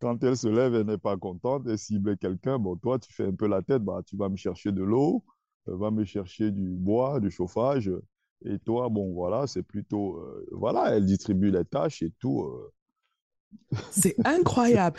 [0.00, 2.58] quand elle se lève, elle n'est pas contente, elle cible quelqu'un.
[2.58, 5.24] Bon, toi, tu fais un peu la tête, bah, tu vas me chercher de l'eau,
[5.64, 7.90] tu vas me chercher du bois, du chauffage.
[8.44, 12.42] Et toi, bon, voilà, c'est plutôt, euh, voilà, elle distribue les tâches et tout.
[12.42, 12.72] Euh.
[13.90, 14.98] C'est incroyable.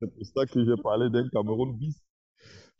[0.00, 2.02] c'est pour ça que j'ai parlé d'un Cameroun bis.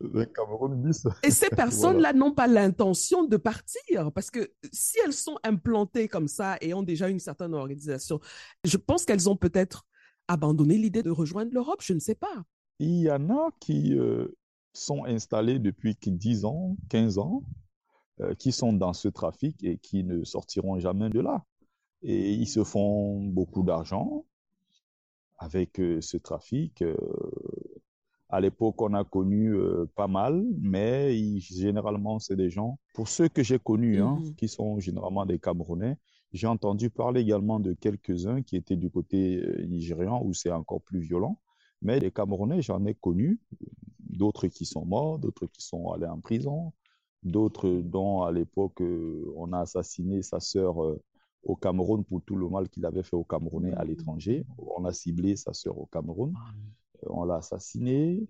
[0.01, 1.07] D'un Cameroun bis.
[1.23, 6.29] Et ces personnes-là n'ont pas l'intention de partir parce que si elles sont implantées comme
[6.29, 8.21] ça et ont déjà une certaine organisation,
[8.65, 9.87] je pense qu'elles ont peut-être
[10.29, 12.45] abandonné l'idée de rejoindre l'Europe, je ne sais pas.
[12.79, 14.29] Il y en a qui euh,
[14.73, 17.43] sont installés depuis 10 ans, 15 ans,
[18.23, 21.45] euh, qui sont dans ce trafic et qui ne sortiront jamais de là.
[22.03, 24.25] Et ils se font beaucoup d'argent
[25.39, 26.83] avec euh, ce trafic.
[26.83, 26.97] Euh,
[28.29, 29.53] à l'époque, on a connu
[29.97, 34.35] pas mal, mais généralement, c'est des gens, pour ceux que j'ai connus, hein, mm-hmm.
[34.37, 35.97] qui sont généralement des Camerounais,
[36.33, 41.01] j'ai entendu parler également de quelques-uns qui étaient du côté nigérian où c'est encore plus
[41.01, 41.41] violent.
[41.83, 43.41] Mais les Camerounais, j'en ai connu,
[43.99, 46.73] d'autres qui sont morts, d'autres qui sont allés en prison,
[47.23, 51.01] d'autres dont à l'époque euh, on a assassiné sa sœur euh,
[51.43, 54.45] au Cameroun pour tout le mal qu'il avait fait aux Camerounais à l'étranger.
[54.59, 56.53] On a ciblé sa sœur au Cameroun, ah
[57.05, 58.27] euh, on l'a assassiné.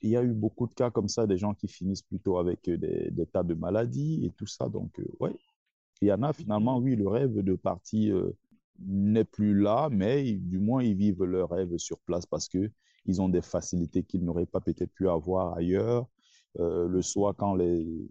[0.00, 2.68] Il y a eu beaucoup de cas comme ça, des gens qui finissent plutôt avec
[2.68, 4.68] des, des tas de maladies et tout ça.
[4.68, 5.36] Donc, ouais,
[6.00, 8.20] il y en a finalement, oui, le rêve de partir
[8.80, 12.70] n'est plus là, mais du moins ils vivent leur rêve sur place parce que
[13.04, 16.06] ils ont des facilités qu'ils n'auraient pas peut-être pu avoir ailleurs.
[16.60, 18.06] Euh, le soir, quand les,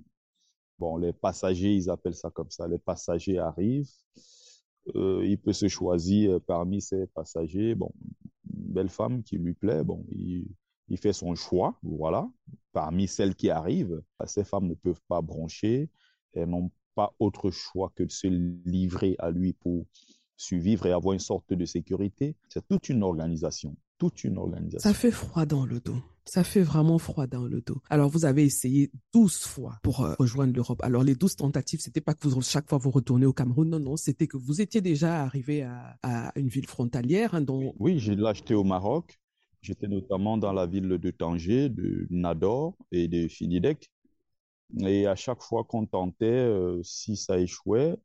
[0.80, 3.90] bon, les passagers, ils appellent ça comme ça, les passagers arrivent,
[4.96, 7.92] euh, il peut se choisir parmi ces passagers, bon,
[8.54, 10.48] une belle femme qui lui plaît, bon, il,
[10.90, 12.30] il fait son choix, voilà,
[12.74, 14.02] parmi celles qui arrivent.
[14.26, 15.90] Ces femmes ne peuvent pas broncher,
[16.34, 19.86] elles n'ont pas autre choix que de se livrer à lui pour
[20.36, 22.36] survivre et avoir une sorte de sécurité.
[22.50, 24.80] C'est toute une organisation, toute une organisation.
[24.90, 26.02] Ça fait froid dans le dos.
[26.26, 27.84] Ça fait vraiment froid dans le dos.
[27.88, 30.82] Alors, vous avez essayé 12 fois pour euh, rejoindre l'Europe.
[30.82, 33.70] Alors, les 12 tentatives, c'était pas que vous, chaque fois vous retournez au Cameroun.
[33.70, 37.36] Non, non, c'était que vous étiez déjà arrivé à, à une ville frontalière.
[37.36, 37.76] Hein, dont...
[37.78, 39.20] Oui, j'ai l'acheté au Maroc.
[39.62, 43.92] J'étais notamment dans la ville de Tanger, de Nador et de Finidec.
[44.80, 47.98] Et à chaque fois qu'on tentait, euh, si ça échouait,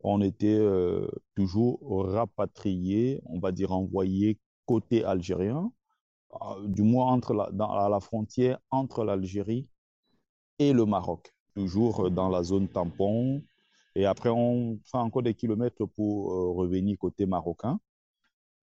[0.00, 4.38] on était euh, toujours rapatrié, on va dire envoyé
[4.72, 5.72] côté algérien,
[6.34, 7.46] euh, du moins entre la,
[7.84, 9.66] à la frontière entre l'Algérie
[10.60, 13.42] et le Maroc, toujours dans la zone tampon.
[13.96, 17.80] Et après, on fait encore des kilomètres pour euh, revenir côté marocain.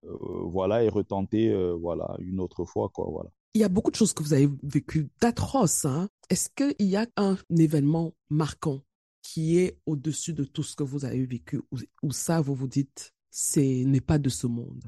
[0.04, 1.44] Euh, voilà, et retenter
[1.86, 2.88] voilà, une autre fois.
[2.88, 3.30] Quoi, voilà.
[3.54, 5.84] Il y a beaucoup de choses que vous avez vécues d'atroces.
[5.84, 6.08] Hein?
[6.30, 8.80] Est-ce qu'il y a un événement marquant
[9.20, 11.60] qui est au-dessus de tout ce que vous avez vécu,
[12.02, 14.84] ou ça, vous vous dites, ce n'est pas de ce monde?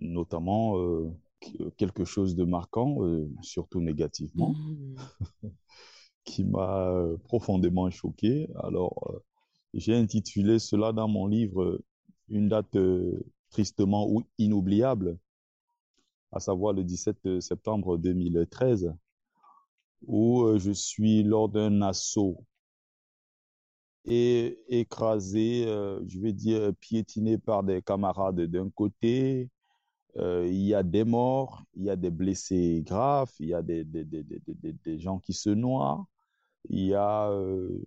[0.00, 1.12] Notamment euh,
[1.76, 5.48] quelque chose de marquant, euh, surtout négativement, mmh.
[6.24, 6.92] qui m'a
[7.24, 8.48] profondément choqué.
[8.62, 9.18] Alors, euh,
[9.74, 11.80] j'ai intitulé cela dans mon livre
[12.28, 12.76] Une date
[13.50, 15.18] tristement ou inoubliable,
[16.32, 18.92] à savoir le 17 septembre 2013,
[20.06, 22.44] où je suis lors d'un assaut
[24.06, 29.50] et écrasé, euh, je vais dire piétiné par des camarades d'un côté.
[30.18, 33.62] Euh, il y a des morts, il y a des blessés graves, il y a
[33.62, 36.06] des, des, des, des gens qui se noient,
[36.70, 37.84] il y a euh,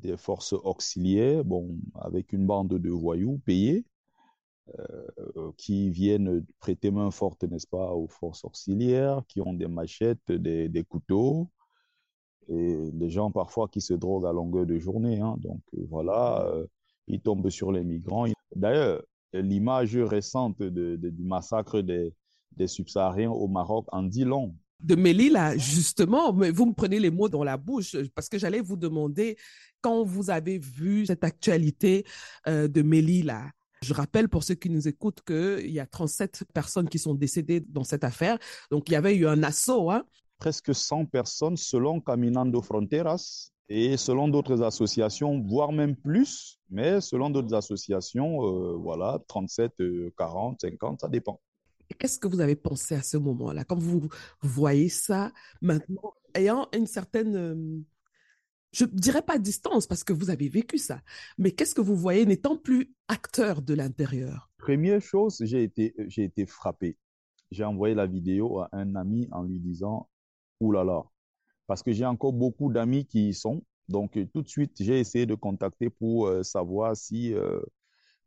[0.00, 3.86] des forces auxiliaires, bon, avec une bande de voyous payés,
[4.78, 10.32] euh, qui viennent prêter main forte, n'est-ce pas, aux forces auxiliaires, qui ont des machettes,
[10.32, 11.48] des, couteaux,
[12.48, 15.18] et des gens parfois qui se droguent à longueur de journée.
[15.20, 15.36] Hein.
[15.38, 16.46] Donc voilà,
[17.06, 18.26] ils tombent sur les migrants.
[18.54, 19.02] D'ailleurs,
[19.40, 22.14] l'image récente de, de, du massacre des,
[22.56, 24.54] des subsahariens au Maroc en dit long.
[24.80, 28.60] De Melilla, justement, mais vous me prenez les mots dans la bouche parce que j'allais
[28.60, 29.36] vous demander
[29.80, 32.04] quand vous avez vu cette actualité
[32.46, 33.50] euh, de Melilla.
[33.82, 37.60] Je rappelle pour ceux qui nous écoutent qu'il y a 37 personnes qui sont décédées
[37.60, 38.38] dans cette affaire.
[38.70, 40.04] Donc, il y avait eu un assaut hein,
[40.38, 47.30] presque 100 personnes selon Caminando Fronteras et selon d'autres associations, voire même plus, mais selon
[47.30, 49.72] d'autres associations, euh, voilà, 37,
[50.16, 51.40] 40, 50, ça dépend.
[51.98, 54.08] Qu'est-ce que vous avez pensé à ce moment-là, quand vous
[54.42, 57.80] voyez ça maintenant, ayant une certaine, euh,
[58.72, 61.00] je dirais pas distance parce que vous avez vécu ça,
[61.38, 64.50] mais qu'est-ce que vous voyez n'étant plus acteur de l'intérieur?
[64.58, 66.96] Première chose, j'ai été, j'ai été frappé.
[67.50, 70.08] J'ai envoyé la vidéo à un ami en lui disant
[70.60, 71.04] là.
[71.66, 73.62] Parce que j'ai encore beaucoup d'amis qui y sont.
[73.88, 77.60] Donc, tout de suite, j'ai essayé de contacter pour euh, savoir si, euh,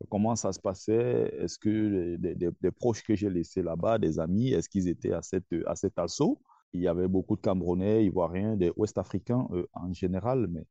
[0.08, 1.34] comment ça se passait.
[1.38, 5.12] Est-ce que des, des, des proches que j'ai laissés là-bas, des amis, est-ce qu'ils étaient
[5.12, 6.40] à, cette, à cet assaut?
[6.72, 10.64] Il y avait beaucoup de Camerounais, Ivoiriens, des Ouest-Africains euh, en général, mais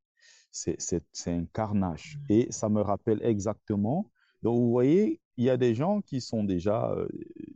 [0.52, 2.18] c'est un carnage.
[2.30, 4.10] Et ça me rappelle exactement.
[4.42, 6.96] Donc, vous voyez, il y a des gens qui sont déjà,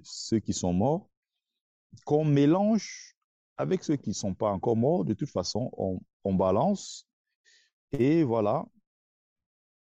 [0.04, 1.10] ceux qui sont morts,
[2.06, 3.15] qu'on mélange
[3.62, 7.08] avec ceux qui ne sont pas encore morts, de toute façon, on, balance.
[7.91, 8.65] Et voilà,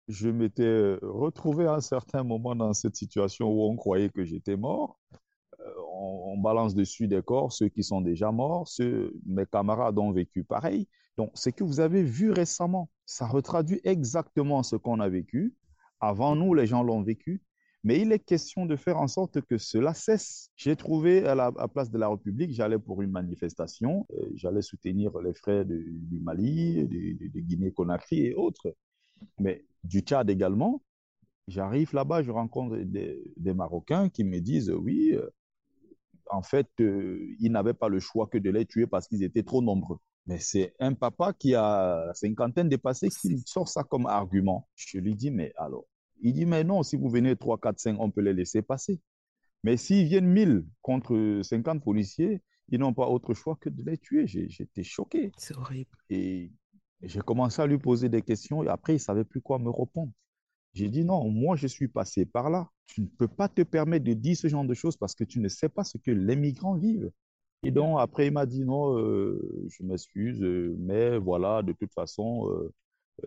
[0.07, 4.57] je m'étais retrouvé à un certain moment dans cette situation où on croyait que j'étais
[4.57, 4.99] mort.
[5.59, 9.97] Euh, on, on, balance dessus des corps, ceux qui sont déjà morts, ceux, mes camarades
[9.97, 10.87] ont vécu pareil.
[11.17, 15.55] Donc, ce que vous avez vu récemment, ça retraduit exactement ce qu'on a vécu.
[15.99, 17.41] Avant nous, les gens l'ont vécu.
[17.83, 20.49] Mais il est question de faire en sorte que cela cesse.
[20.55, 24.61] J'ai trouvé à la à place de la République, j'allais pour une manifestation, euh, j'allais
[24.61, 28.73] soutenir les frères de, du Mali, de, de Guinée-Conakry et autres,
[29.39, 30.81] mais du Tchad également.
[31.47, 35.29] J'arrive là-bas, je rencontre des, des, Marocains qui me disent oui, euh,
[36.29, 39.43] en fait, euh, ils n'avaient pas le choix que de les tuer parce qu'ils étaient
[39.43, 39.97] trop nombreux.
[40.25, 44.69] Mais c'est un papa qui a cinquantaine dépassé qui sort ça comme argument.
[44.75, 45.85] Je lui dis, mais alors,
[46.23, 48.99] il dit, mais non, si vous venez 3, 4, 5, on peut les laisser passer.
[49.63, 53.97] Mais s'ils viennent 1000 contre 50 policiers, ils n'ont pas autre choix que de les
[53.97, 54.25] tuer.
[54.27, 55.31] J'étais choqué.
[55.37, 55.91] C'est horrible.
[56.09, 56.51] Et
[57.01, 59.69] j'ai commencé à lui poser des questions et après, il ne savait plus quoi me
[59.69, 60.11] répondre.
[60.73, 62.69] J'ai dit non, moi je suis passé par là.
[62.87, 65.39] Tu ne peux pas te permettre de dire ce genre de choses parce que tu
[65.39, 67.11] ne sais pas ce que les migrants vivent.
[67.63, 71.93] Et donc après, il m'a dit non, euh, je m'excuse, euh, mais voilà, de toute
[71.93, 72.73] façon, euh, euh,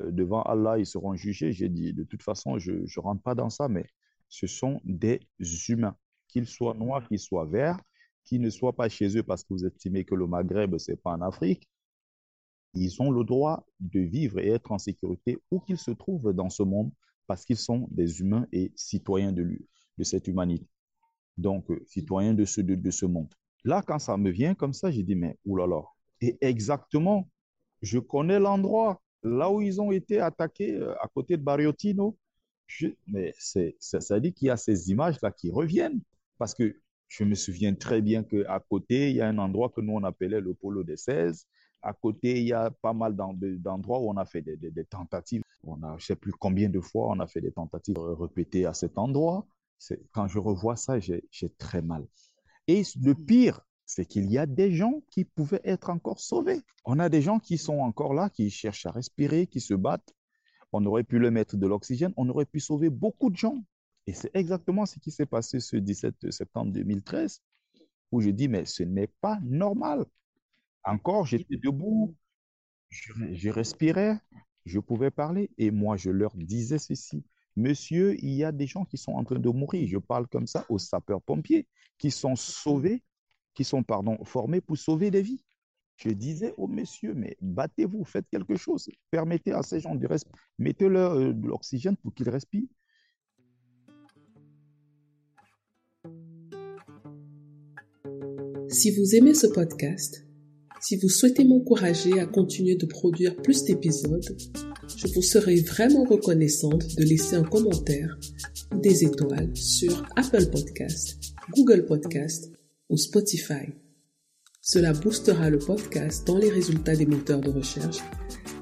[0.00, 1.52] devant Allah, ils seront jugés.
[1.52, 3.86] J'ai dit, de toute façon, je ne rentre pas dans ça, mais
[4.28, 5.20] ce sont des
[5.68, 5.96] humains,
[6.28, 7.78] qu'ils soient noirs, qu'ils soient verts,
[8.24, 10.96] qu'ils ne soient pas chez eux parce que vous estimez que le Maghreb, ce n'est
[10.96, 11.68] pas en Afrique.
[12.74, 16.50] Ils ont le droit de vivre et être en sécurité où qu'ils se trouvent dans
[16.50, 16.90] ce monde
[17.26, 19.58] parce qu'ils sont des humains et citoyens de,
[19.96, 20.66] de cette humanité.
[21.38, 23.32] Donc, euh, citoyens de ce, de, de ce monde.
[23.64, 25.82] Là, quand ça me vient comme ça, j'ai dit, mais oulala.
[26.20, 27.28] Et exactement,
[27.82, 32.16] je connais l'endroit là où ils ont été attaqués euh, à côté de Bariotino,
[33.06, 36.00] mais c'est, ça, dit qu'il y a ces images-là qui reviennent.
[36.38, 36.76] Parce que
[37.08, 40.04] je me souviens très bien qu'à côté, il y a un endroit que nous, on
[40.04, 41.46] appelait le Polo des 16.
[41.82, 45.42] À côté, il y a pas mal d'endroits où on a fait des tentatives.
[45.62, 48.66] On a, je ne sais plus combien de fois on a fait des tentatives répétées
[48.66, 49.46] à cet endroit.
[50.12, 51.22] Quand je revois ça, j'ai
[51.58, 52.04] très mal.
[52.66, 56.60] Et le pire, c'est qu'il y a des gens qui pouvaient être encore sauvés.
[56.84, 60.12] On a des gens qui sont encore là, qui cherchent à respirer, qui se battent.
[60.72, 63.64] On aurait pu leur mettre de l'oxygène, on aurait pu sauver beaucoup de gens.
[64.08, 67.40] Et c'est exactement ce qui s'est passé ce 17 septembre 2013,
[68.10, 70.04] où je dis, mais ce n'est pas normal.
[70.84, 72.14] Encore, j'étais debout,
[72.90, 74.18] je, je, respirais,
[74.64, 77.24] je pouvais parler, et moi, je leur disais ceci.
[77.54, 79.88] Monsieur, il y a des gens qui sont en train de mourir.
[79.88, 81.66] Je parle comme ça aux sapeurs-pompiers
[81.98, 83.02] qui sont sauvés
[83.56, 85.42] qui sont pardon, formés pour sauver des vies.
[85.96, 90.36] Je disais aux messieurs, mais battez-vous, faites quelque chose, permettez à ces gens de respirer,
[90.58, 92.68] mettez-leur euh, de l'oxygène pour qu'ils respirent.
[98.68, 100.26] Si vous aimez ce podcast,
[100.82, 104.36] si vous souhaitez m'encourager à continuer de produire plus d'épisodes,
[104.96, 108.18] je vous serai vraiment reconnaissante de laisser un commentaire
[108.74, 112.55] ou des étoiles sur Apple Podcast, Google Podcast
[112.88, 113.72] ou Spotify.
[114.60, 117.98] Cela boostera le podcast dans les résultats des moteurs de recherche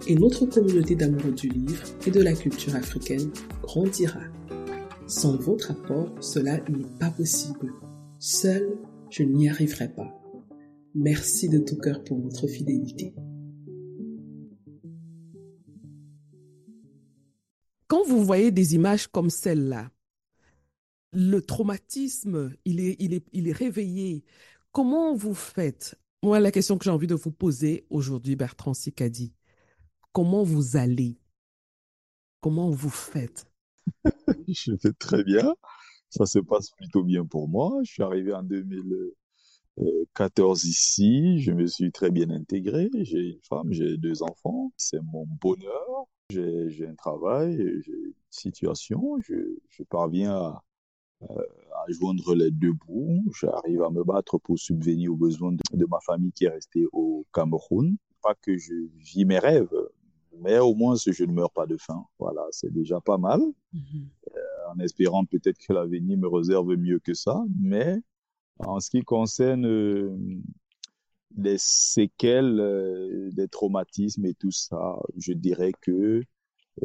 [0.06, 3.30] et notre communauté d'amoureux du livre et de la culture africaine
[3.62, 4.20] grandira.
[5.06, 7.72] Sans votre apport, cela n'est pas possible.
[8.18, 8.76] Seul,
[9.10, 10.20] je n'y arriverai pas.
[10.94, 13.14] Merci de tout cœur pour votre fidélité.
[17.87, 19.90] Quand vous voyez des images comme celle-là,
[21.14, 24.24] le traumatisme, il est, il est, il est réveillé.
[24.72, 25.96] Comment vous faites?
[26.22, 29.33] Moi, la question que j'ai envie de vous poser aujourd'hui, Bertrand Sicadi,
[30.12, 31.20] comment vous allez?
[32.40, 33.46] Comment vous faites?
[34.48, 35.55] Je fais très bien.
[36.11, 37.81] Ça se passe plutôt bien pour moi.
[37.85, 41.40] Je suis arrivé en 2014 ici.
[41.40, 42.90] Je me suis très bien intégré.
[43.00, 44.72] J'ai une femme, j'ai deux enfants.
[44.77, 46.07] C'est mon bonheur.
[46.31, 49.18] J'ai un travail, j'ai une situation.
[49.20, 49.35] Je,
[49.90, 50.64] parviens à,
[51.30, 53.22] à joindre les deux bouts.
[53.40, 56.87] J'arrive à me battre pour subvenir aux besoins de, de, ma famille qui est restée
[56.92, 57.96] au Cameroun.
[58.22, 59.68] Pas que je vis mes rêves,
[60.40, 62.04] mais au moins je ne meurs pas de faim.
[62.18, 63.40] Voilà, c'est déjà pas mal.
[63.40, 64.06] Mm -hmm.
[64.37, 67.37] euh, en espérant peut-être que l'avenir me réserve mieux que ça.
[67.60, 68.00] Mais
[68.58, 70.16] en ce qui concerne euh,
[71.37, 76.22] les séquelles, euh, des traumatismes et tout ça, je dirais que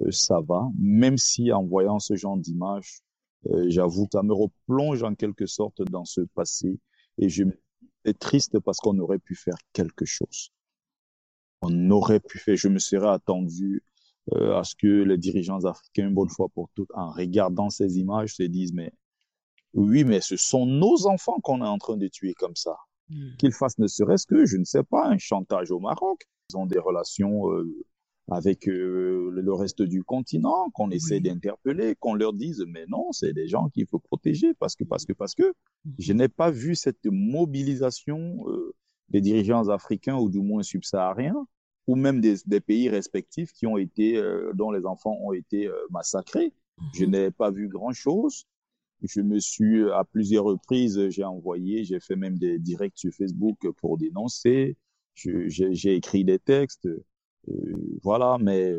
[0.01, 0.69] euh, ça va.
[0.79, 3.08] Même si en voyant ce genre d'image, euh,
[3.67, 6.79] j'avoue, ça me replonge en quelque sorte dans ce passé
[7.17, 10.51] et je suis triste parce qu'on aurait pu faire quelque chose.
[11.61, 13.83] On aurait pu faire, je me serais attendu
[14.33, 17.97] euh, à ce que les dirigeants africains, une bonne fois pour toutes, en regardant ces
[17.97, 18.93] images, se disent, mais
[19.73, 22.77] oui, mais ce sont nos enfants qu'on est en train de tuer comme ça.
[23.09, 23.35] Mmh.
[23.37, 26.21] Qu'ils fassent ne serait-ce que, je ne sais pas, un chantage au Maroc.
[26.49, 27.85] Ils ont des relations euh,
[28.31, 31.21] avec euh, le reste du continent, qu'on essaie oui.
[31.21, 35.05] d'interpeller, qu'on leur dise mais non, c'est des gens qu'il faut protéger parce que parce
[35.05, 35.53] que parce que
[35.97, 38.73] je n'ai pas vu cette mobilisation euh,
[39.09, 41.45] des dirigeants africains ou du moins subsahariens
[41.87, 45.67] ou même des, des pays respectifs qui ont été euh, dont les enfants ont été
[45.67, 46.53] euh, massacrés.
[46.93, 48.45] Je n'ai pas vu grand chose.
[49.01, 53.57] Je me suis à plusieurs reprises, j'ai envoyé, j'ai fait même des directs sur Facebook
[53.77, 54.77] pour dénoncer.
[55.15, 56.87] J'ai écrit des textes.
[57.47, 58.75] Euh, voilà, mais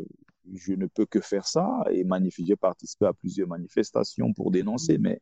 [0.55, 2.05] je ne peux que faire ça et
[2.45, 5.21] j'ai participé à plusieurs manifestations pour dénoncer, mais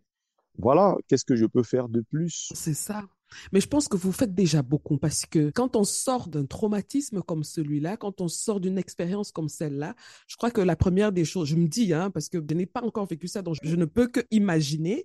[0.58, 2.50] voilà, qu'est-ce que je peux faire de plus?
[2.54, 3.04] C'est ça.
[3.52, 7.22] Mais je pense que vous faites déjà beaucoup parce que quand on sort d'un traumatisme
[7.22, 9.94] comme celui-là, quand on sort d'une expérience comme celle-là,
[10.26, 12.66] je crois que la première des choses, je me dis, hein, parce que je n'ai
[12.66, 15.04] pas encore vécu ça, donc je ne peux que imaginer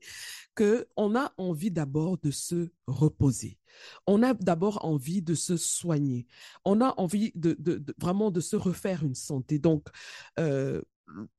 [0.55, 3.57] que on a envie d'abord de se reposer.
[4.07, 6.27] On a d'abord envie de se soigner.
[6.65, 7.57] On a envie de,
[7.97, 9.59] vraiment de se refaire une santé.
[9.59, 9.87] Donc,
[10.39, 10.81] euh,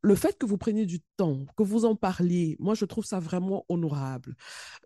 [0.02, 3.18] le fait que vous preniez du temps, que vous en parliez, moi, je trouve ça
[3.18, 4.36] vraiment honorable.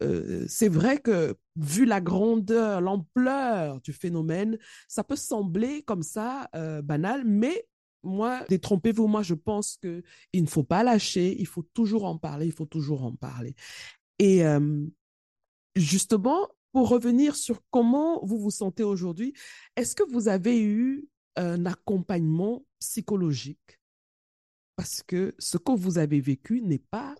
[0.02, 6.48] Euh, c'est vrai que, vu la grandeur, l'ampleur du phénomène, ça peut sembler comme ça
[6.54, 7.66] euh, banal, mais
[8.02, 10.02] moi, détrompez-vous, moi, je pense qu'il
[10.42, 13.54] ne faut pas lâcher, il faut toujours en parler, il faut toujours en parler.
[14.20, 14.42] Et
[15.76, 19.32] justement, pour revenir sur comment vous vous sentez aujourd'hui,
[19.76, 23.77] est-ce que vous avez eu un accompagnement psychologique?
[24.78, 27.16] Parce que ce que vous avez vécu n'est pas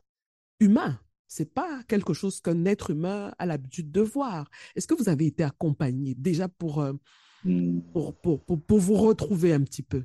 [0.61, 1.01] humain.
[1.27, 4.49] C'est pas quelque chose qu'un être humain a l'habitude de voir.
[4.77, 6.93] Est-ce que vous avez été accompagné déjà pour, euh,
[7.43, 7.81] hmm.
[7.93, 10.05] pour, pour, pour, vous retrouver un petit peu?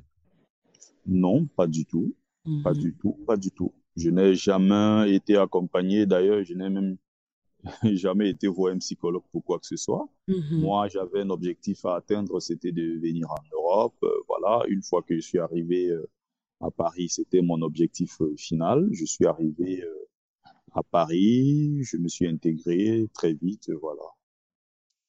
[1.06, 2.16] Non, pas du tout.
[2.64, 2.80] Pas mhm.
[2.80, 3.72] du tout, pas du tout.
[3.96, 6.06] Je n'ai jamais été accompagné.
[6.06, 6.96] D'ailleurs, je n'ai même
[7.84, 10.08] jamais été voir un psychologue pour quoi que ce soit.
[10.26, 10.60] Mhm.
[10.60, 13.94] Moi, j'avais un objectif à atteindre, c'était de venir en Europe.
[14.02, 16.04] Euh, voilà, une fois que je suis arrivé euh,
[16.60, 17.08] à Paris.
[17.08, 18.88] C'était mon objectif euh, final.
[18.92, 20.08] Je suis arrivé euh,
[20.72, 24.02] à Paris, je me suis intégré très vite, voilà.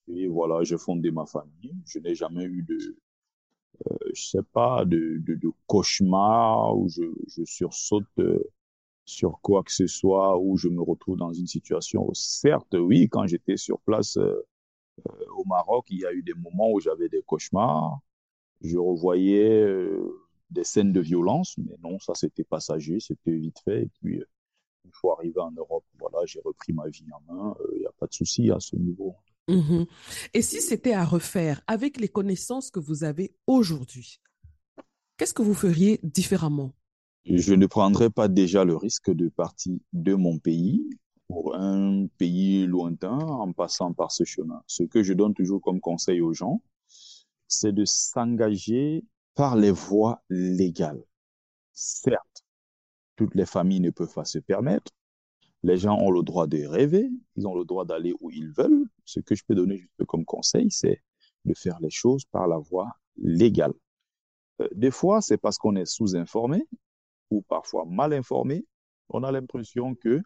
[0.07, 1.75] Et voilà, j'ai fondé ma famille.
[1.85, 2.97] Je n'ai jamais eu de,
[3.91, 8.43] euh, je sais pas, de, de, de cauchemar où je, je sursaute euh,
[9.05, 12.09] sur quoi que ce soit, où je me retrouve dans une situation.
[12.13, 14.17] Certes, oui, quand j'étais sur place
[15.37, 17.99] au Maroc, il y a eu des moments où j'avais des cauchemars.
[18.61, 19.65] Je revoyais
[20.49, 23.83] des scènes de violence, mais non, ça c'était passager, c'était vite fait.
[23.83, 24.25] Et puis, euh,
[24.85, 27.55] une fois arrivé en Europe, voilà, j'ai repris ma vie en main.
[27.59, 29.15] Il euh, n'y a pas de souci à ce niveau.
[29.47, 29.85] Mhm.
[30.33, 34.19] Et si c'était à refaire avec les connaissances que vous avez aujourd'hui,
[35.17, 36.71] qu'est-ce que vous feriez différemment?
[37.25, 40.87] Je ne prendrais pas déjà le risque de partir de mon pays
[41.27, 44.61] pour un pays lointain en passant par ce chemin.
[44.67, 46.61] Ce que je donne toujours comme conseil aux gens,
[47.47, 49.03] c'est de s'engager
[49.35, 51.03] par les voies légales.
[51.73, 52.45] Certes,
[53.15, 54.91] toutes les familles ne peuvent pas se permettre.
[55.63, 58.85] Les gens ont le droit de rêver, ils ont le droit d'aller où ils veulent.
[59.03, 61.01] Ce que je peux donner juste comme conseil, c'est
[61.43, 63.73] de faire les choses par la voie légale.
[64.61, 66.67] Euh, des fois, c'est parce qu'on est sous-informé
[67.31, 68.65] ou parfois mal informé.
[69.09, 70.21] On a l'impression que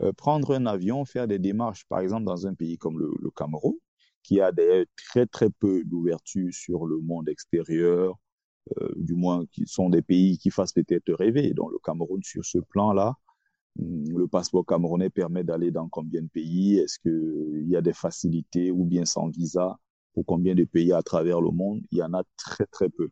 [0.00, 3.74] euh, prendre un avion, faire des démarches, par exemple dans un pays comme le, Cameroun,
[4.22, 8.18] qui a des, très très peu d'ouverture sur le monde extérieur,
[8.96, 11.52] du moins qui sont des pays qui fassent peut-être rêver.
[11.54, 13.16] Donc le Cameroun, sur ce plan-là,
[13.76, 16.78] hmm, le passeport camerounais permet d'aller dans combien de pays?
[16.78, 19.78] Est-ce qu'il y a des facilités ou bien sans visa
[20.14, 21.82] pour combien de pays à travers le monde?
[21.90, 23.10] Il y en a très très peu.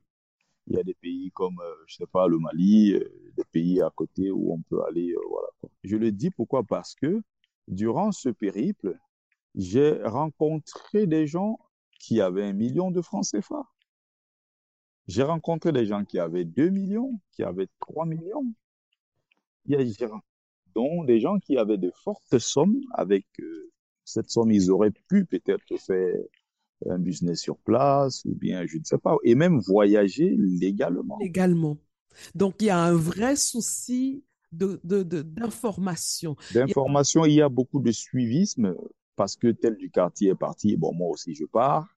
[0.67, 3.83] Il y a des pays comme, euh, je sais pas, le Mali, euh, des pays
[3.83, 5.49] à côté où on peut aller, voilà.
[5.83, 6.63] Je le dis pourquoi?
[6.63, 7.23] Parce que
[7.69, 8.97] durant ce périple,
[9.55, 11.59] j'ai rencontré des gens
[11.99, 13.63] qui avaient un million de francs CFA.
[15.11, 18.47] J'ai rencontré des gens qui avaient 2 millions, qui avaient 3 millions.
[19.67, 20.09] Il y a
[20.73, 22.81] dont des gens qui avaient de fortes sommes.
[22.95, 23.73] Avec euh,
[24.05, 26.15] cette somme, ils auraient pu peut-être faire
[26.89, 31.19] un business sur place ou bien, je ne sais pas, et même voyager légalement.
[31.21, 31.77] Légalement.
[32.37, 36.37] Donc, il y a un vrai souci d'information.
[36.55, 38.77] De, d'information, il y a beaucoup de suivisme
[39.17, 41.89] parce que tel du quartier est parti, bon, moi aussi je pars.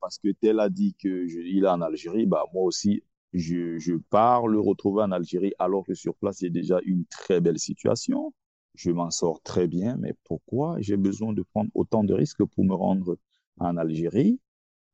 [0.00, 3.02] Parce que tel a dit que il est en Algérie, bah moi aussi
[3.34, 7.58] je, pars le retrouver en Algérie alors que sur place a déjà une très belle
[7.58, 8.32] situation.
[8.74, 12.64] Je m'en sors très bien, mais pourquoi j'ai besoin de prendre autant de risques pour
[12.64, 13.18] me rendre
[13.58, 14.40] en Algérie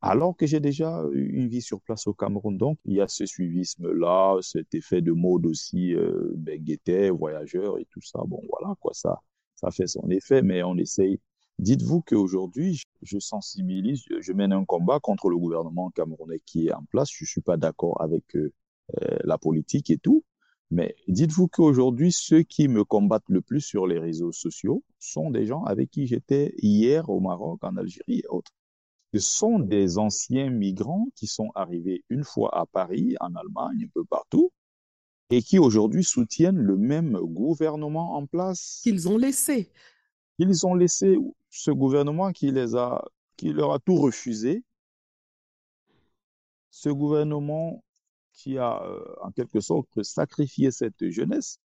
[0.03, 2.57] alors que j'ai déjà une vie sur place au Cameroun?
[2.57, 6.63] Donc, il y a ce suivisme-là, cet effet de mode aussi, euh, ben,
[7.13, 8.21] voyageur et tout ça.
[8.27, 9.21] Bon, voilà, quoi, ça,
[9.55, 11.21] ça fait son effet, mais on essaye
[11.61, 16.85] Dites-vous qu'aujourd'hui, je sensibilise, je mène un combat contre le gouvernement camerounais qui est en
[16.85, 17.11] place.
[17.13, 18.55] Je ne suis pas d'accord avec euh,
[19.03, 20.25] euh, la politique et tout.
[20.71, 25.45] Mais dites-vous qu'aujourd'hui, ceux qui me combattent le plus sur les réseaux sociaux sont des
[25.45, 28.53] gens avec qui j'étais hier au Maroc, en Algérie et autres.
[29.13, 33.91] Ce sont des anciens migrants qui sont arrivés une fois à Paris, en Allemagne, un
[33.93, 34.51] peu partout,
[35.29, 38.81] et qui aujourd'hui soutiennent le même gouvernement en place.
[38.83, 39.71] Qu'ils ont laissé.
[40.43, 41.18] Ils ont laissé
[41.51, 43.05] ce gouvernement qui les a,
[43.36, 44.64] qui leur a tout refusé,
[46.70, 47.84] ce gouvernement
[48.32, 51.59] qui a euh, en quelque sorte sacrifié cette jeunesse,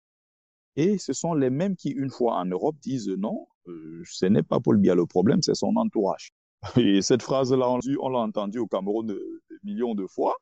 [0.76, 4.42] et ce sont les mêmes qui, une fois en Europe, disent non, euh, ce n'est
[4.42, 6.32] pas Paul Biya le problème, c'est son entourage.
[6.78, 9.14] Et cette phrase-là, on l'a entendu au Cameroun de,
[9.52, 10.36] de millions de fois,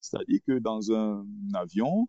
[0.00, 2.06] c'est-à-dire que dans un avion,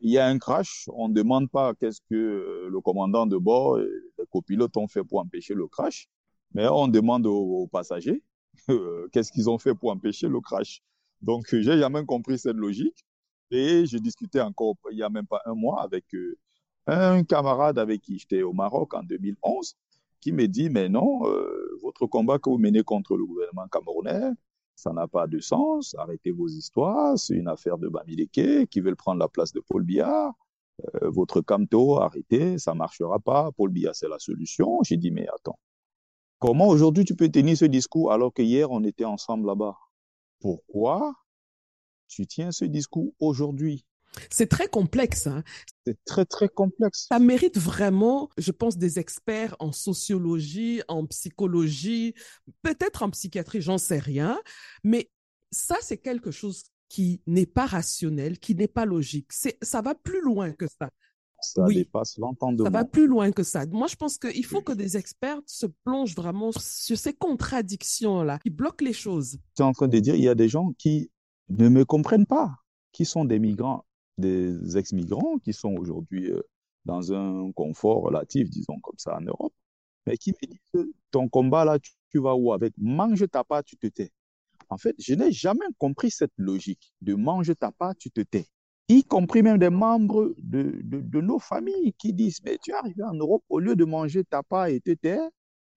[0.00, 3.36] il y a un crash, on ne demande pas qu'est-ce que euh, le commandant de
[3.36, 6.08] bord et les copilotes ont fait pour empêcher le crash,
[6.54, 8.22] mais on demande aux, passagers
[8.70, 10.82] euh, qu'est-ce qu'ils ont fait pour empêcher le crash.
[11.20, 13.04] Donc, j'ai jamais compris cette logique.
[13.50, 16.36] Et je discutais encore il n'y a même pas un mois avec euh,
[16.86, 19.74] un camarade avec qui j'étais au Maroc en 2011
[20.20, 24.32] qui me dit, mais non, euh, votre combat que vous menez contre le gouvernement camerounais,
[24.78, 28.94] ça n'a pas de sens, arrêtez vos histoires, c'est une affaire de Bamileke qui veulent
[28.94, 30.32] prendre la place de Paul Biya.
[31.02, 34.80] Euh, votre Camto, arrêtez, ça marchera pas, Paul Biya c'est la solution.
[34.84, 35.58] J'ai dit, mais attends,
[36.38, 39.76] comment aujourd'hui tu peux tenir ce discours alors que hier on était ensemble là-bas?
[40.38, 41.12] Pourquoi
[42.06, 43.84] tu tiens ce discours aujourd'hui?
[44.30, 45.26] C'est très complexe.
[45.26, 45.42] Hein.
[45.86, 47.06] C'est très, très complexe.
[47.08, 52.14] Ça mérite vraiment, je pense, des experts en sociologie, en psychologie,
[52.62, 54.38] peut-être en psychiatrie, j'en sais rien.
[54.84, 55.10] Mais
[55.50, 59.32] ça, c'est quelque chose qui n'est pas rationnel, qui n'est pas logique.
[59.32, 60.90] C'est, ça va plus loin que ça.
[61.40, 62.64] Ça dépasse l'entendement.
[62.64, 63.64] Ça va plus loin que ça.
[63.66, 68.50] Moi, je pense qu'il faut que des experts se plongent vraiment sur ces contradictions-là, qui
[68.50, 69.38] bloquent les choses.
[69.54, 71.10] Tu es en train de dire, il y a des gens qui
[71.48, 72.56] ne me comprennent pas,
[72.92, 73.84] qui sont des migrants
[74.18, 76.42] des ex-migrants qui sont aujourd'hui euh,
[76.84, 79.54] dans un confort relatif, disons comme ça, en Europe,
[80.06, 81.78] mais qui me disent, ton combat là,
[82.10, 82.52] tu, vas où?
[82.52, 84.10] Avec mange ta part, tu te tais.
[84.70, 88.46] En fait, je n'ai jamais compris cette logique de mange ta part, tu te tais.
[88.88, 93.14] Y compris même des membres de, nos familles qui disent, mais tu es arrivé en
[93.14, 95.20] Europe, au lieu de manger ta part et te tais,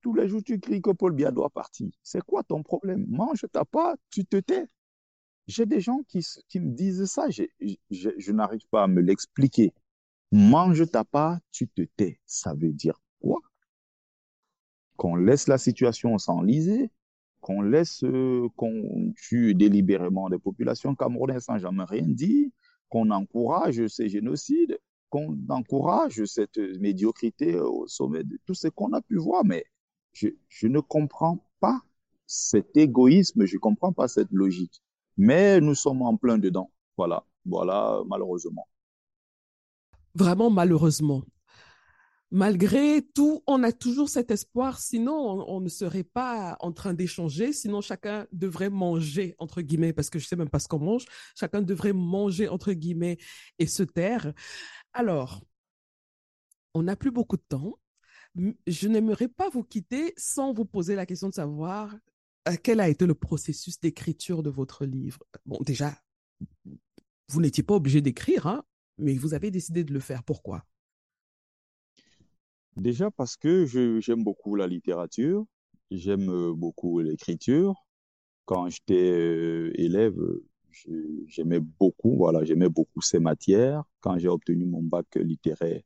[0.01, 1.89] tous les jours tu cries que Paul Biya doit partir.
[2.03, 3.05] C'est quoi ton problème?
[3.09, 4.65] Mange ta part, tu te tais.
[5.47, 9.73] J'ai des gens qui, qui, me disent ça, je, n'arrive pas à me l'expliquer.
[10.31, 12.19] Mange ta part, tu te tais.
[12.25, 13.39] Ça veut dire quoi?
[14.95, 16.89] Qu'on laisse la situation s'enliser,
[17.41, 18.47] qu'on laisse, euh,
[19.15, 22.49] tue délibérément des populations camerounaises sans jamais rien dire,
[22.89, 24.79] qu'on encourage ces génocides,
[25.09, 29.43] qu'on encourage cette médiocrité au sommet de tout ce qu'on a pu voir.
[29.43, 29.65] Mais
[30.13, 31.81] je, je ne comprends pas
[32.25, 34.81] cet égoïsme, je ne comprends pas cette logique.
[35.17, 36.71] Mais nous sommes en plein dedans.
[36.97, 38.67] Voilà, voilà, malheureusement.
[40.15, 41.23] Vraiment malheureusement.
[42.33, 47.51] Malgré tout, on a toujours cet espoir, sinon on, ne serait pas en train d'échanger,
[47.51, 51.03] sinon chacun devrait manger, entre guillemets, parce que je sais même pas ce qu'on mange,
[51.35, 53.17] chacun devrait manger, entre guillemets,
[53.59, 54.31] et se taire.
[54.93, 55.41] Alors,
[56.73, 57.77] on n'a plus beaucoup de temps.
[58.65, 61.93] Je n'aimerais pas vous quitter sans vous poser la question de savoir
[62.63, 65.19] quel a été le processus d'écriture de votre livre?
[65.45, 65.95] Bon, déjà,
[67.29, 68.63] vous n'étiez pas obligé d'écrire, hein,
[68.97, 70.23] mais vous avez décidé de le faire.
[70.23, 70.65] Pourquoi?
[72.77, 73.65] Déjà parce que
[73.99, 75.45] j'aime beaucoup la littérature,
[75.91, 77.75] j'aime euh, beaucoup l'écriture.
[78.45, 80.17] Quand j'étais euh, élève,
[81.27, 83.83] j'aimais beaucoup, voilà, j'aimais beaucoup ces matières.
[83.99, 85.81] Quand j'ai obtenu mon bac littéraire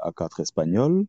[0.00, 1.06] à quatre espagnols,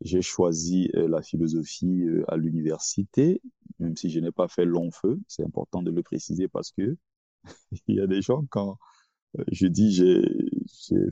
[0.00, 3.40] j'ai choisi euh, la philosophie euh, à l'université,
[3.80, 5.20] même si je n'ai pas fait long feu.
[5.28, 6.96] C'est important de le préciser parce que
[7.88, 8.78] il y a des gens quand
[9.38, 10.22] euh, je dis j'ai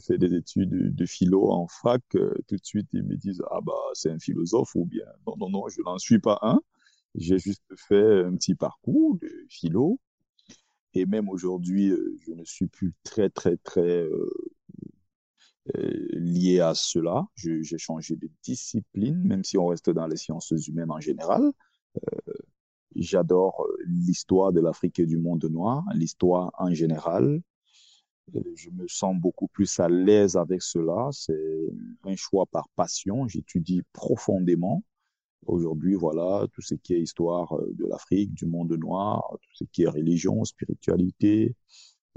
[0.00, 3.72] fait des études de philo en fac, tout de suite ils me disent ah bah
[3.94, 6.60] c'est un philosophe ou bien non non non je n'en suis pas un.
[7.16, 10.00] J'ai juste fait un petit parcours de philo
[10.94, 11.92] et même aujourd'hui
[12.26, 14.30] je ne suis plus très très très euh,
[15.74, 17.26] lié à cela.
[17.34, 21.52] J'ai changé de discipline, même si on reste dans les sciences humaines en général.
[21.96, 22.32] Euh,
[22.94, 27.42] j'adore euh, l'histoire de l'Afrique et du monde noir, l'histoire en général.
[28.54, 31.08] Je me sens beaucoup plus à l'aise avec cela.
[31.12, 31.68] C'est
[32.04, 33.28] un choix par passion.
[33.28, 34.82] J'étudie profondément.
[35.46, 39.84] Aujourd'hui, voilà, tout ce qui est histoire de l'Afrique, du monde noir, tout ce qui
[39.84, 41.54] est religion, spiritualité,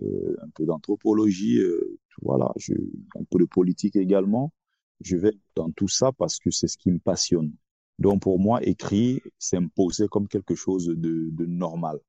[0.01, 2.73] euh, un peu d'anthropologie, euh, voilà, je,
[3.15, 4.53] un peu de politique également.
[5.01, 7.53] Je vais dans tout ça parce que c'est ce qui me passionne.
[7.99, 11.99] Donc pour moi, écrire s'imposait comme quelque chose de, de, normal.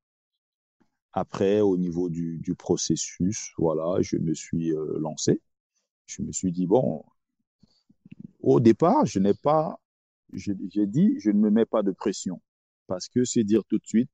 [1.13, 5.41] Après, au niveau du, du processus, voilà, je me suis euh, lancé.
[6.05, 7.03] Je me suis dit bon,
[8.41, 9.79] au départ, je n'ai pas,
[10.33, 12.41] j'ai dit, je ne me mets pas de pression
[12.87, 14.11] parce que c'est dire tout de suite,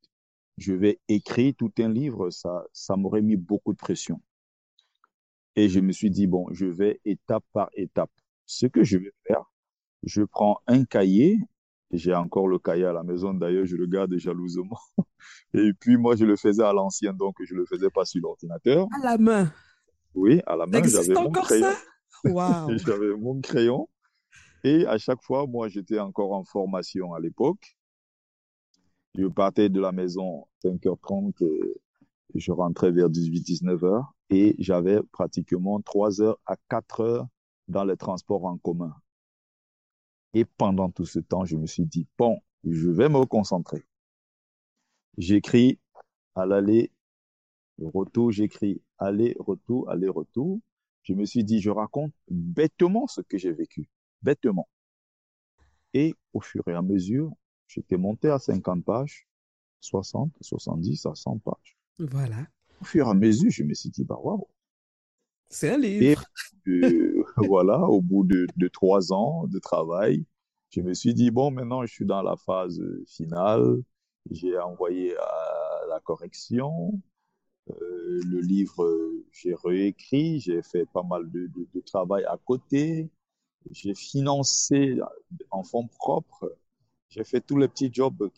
[0.58, 4.22] je vais écrire tout un livre, ça, ça m'aurait mis beaucoup de pression.
[5.58, 8.12] Et je me suis dit, bon, je vais étape par étape.
[8.46, 9.44] Ce que je vais faire,
[10.04, 11.40] je prends un cahier,
[11.90, 14.78] j'ai encore le cahier à la maison, d'ailleurs, je le garde jalousement.
[15.56, 18.86] Et puis, moi, je le faisais à l'ancienne, donc je le faisais pas sur l'ordinateur.
[19.02, 19.52] À la main.
[20.14, 21.74] Oui, à la main, j'avais mon crayon.
[22.24, 22.78] Wow.
[22.86, 23.90] j'avais mon crayon.
[24.64, 27.76] Et à chaque fois, moi, j'étais encore en formation à l'époque.
[29.16, 31.34] Je partais de la maison 5h30,
[32.36, 37.28] je rentrais vers 18-19h et j'avais pratiquement 3 heures à 4 heures
[37.68, 38.96] dans les transports en commun.
[40.34, 43.84] Et pendant tout ce temps, je me suis dit, bon, je vais me concentrer.
[45.18, 45.80] J'écris
[46.36, 46.92] à l'aller,
[47.80, 50.60] retour, j'écris aller-retour, aller-retour.
[51.04, 53.90] Je me suis dit, je raconte bêtement ce que j'ai vécu,
[54.22, 54.68] bêtement.
[55.94, 57.32] Et au fur et à mesure,
[57.68, 59.28] j'étais monté à 50 pages,
[59.80, 61.78] 60, 70, à 100 pages.
[61.98, 62.46] Voilà.
[62.82, 64.48] Au fur et à mesure, je me suis dit, bah waouh.
[65.50, 66.24] C'est un livre.
[66.66, 70.26] Et voilà, au bout de, de trois ans de travail,
[70.72, 73.82] je me suis dit, bon, maintenant, je suis dans la phase finale.
[74.32, 77.00] J'ai envoyé à la correction.
[77.70, 78.88] Euh, le livre,
[79.32, 83.10] j'ai réécrit, j'ai fait pas mal de, de, de travail à côté.
[83.72, 84.98] J'ai financé
[85.52, 86.56] en fonds propres.
[87.10, 88.30] J'ai fait tous les petits jobs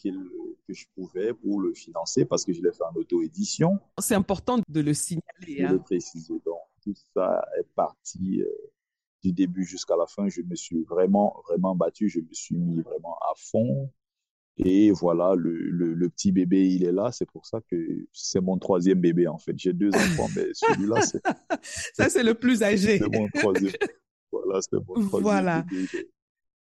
[0.69, 3.79] que je pouvais pour le financer parce que je l'ai fait en auto-édition.
[3.99, 5.63] C'est important de le signaler.
[5.63, 5.71] Hein.
[5.73, 6.35] le préciser.
[6.45, 8.45] Donc, tout ça est parti euh,
[9.23, 10.29] du début jusqu'à la fin.
[10.29, 12.07] Je me suis vraiment, vraiment battu.
[12.07, 13.91] Je me suis mis vraiment à fond.
[14.57, 17.11] Et voilà, le, le, le petit bébé, il est là.
[17.11, 19.57] C'est pour ça que c'est mon troisième bébé, en fait.
[19.57, 21.21] J'ai deux enfants, mais celui-là, c'est
[21.95, 22.99] Ça, c'est le plus âgé.
[22.99, 23.73] c'est mon troisième.
[24.31, 25.61] Voilà, c'est mon troisième Voilà.
[25.63, 25.87] bébé.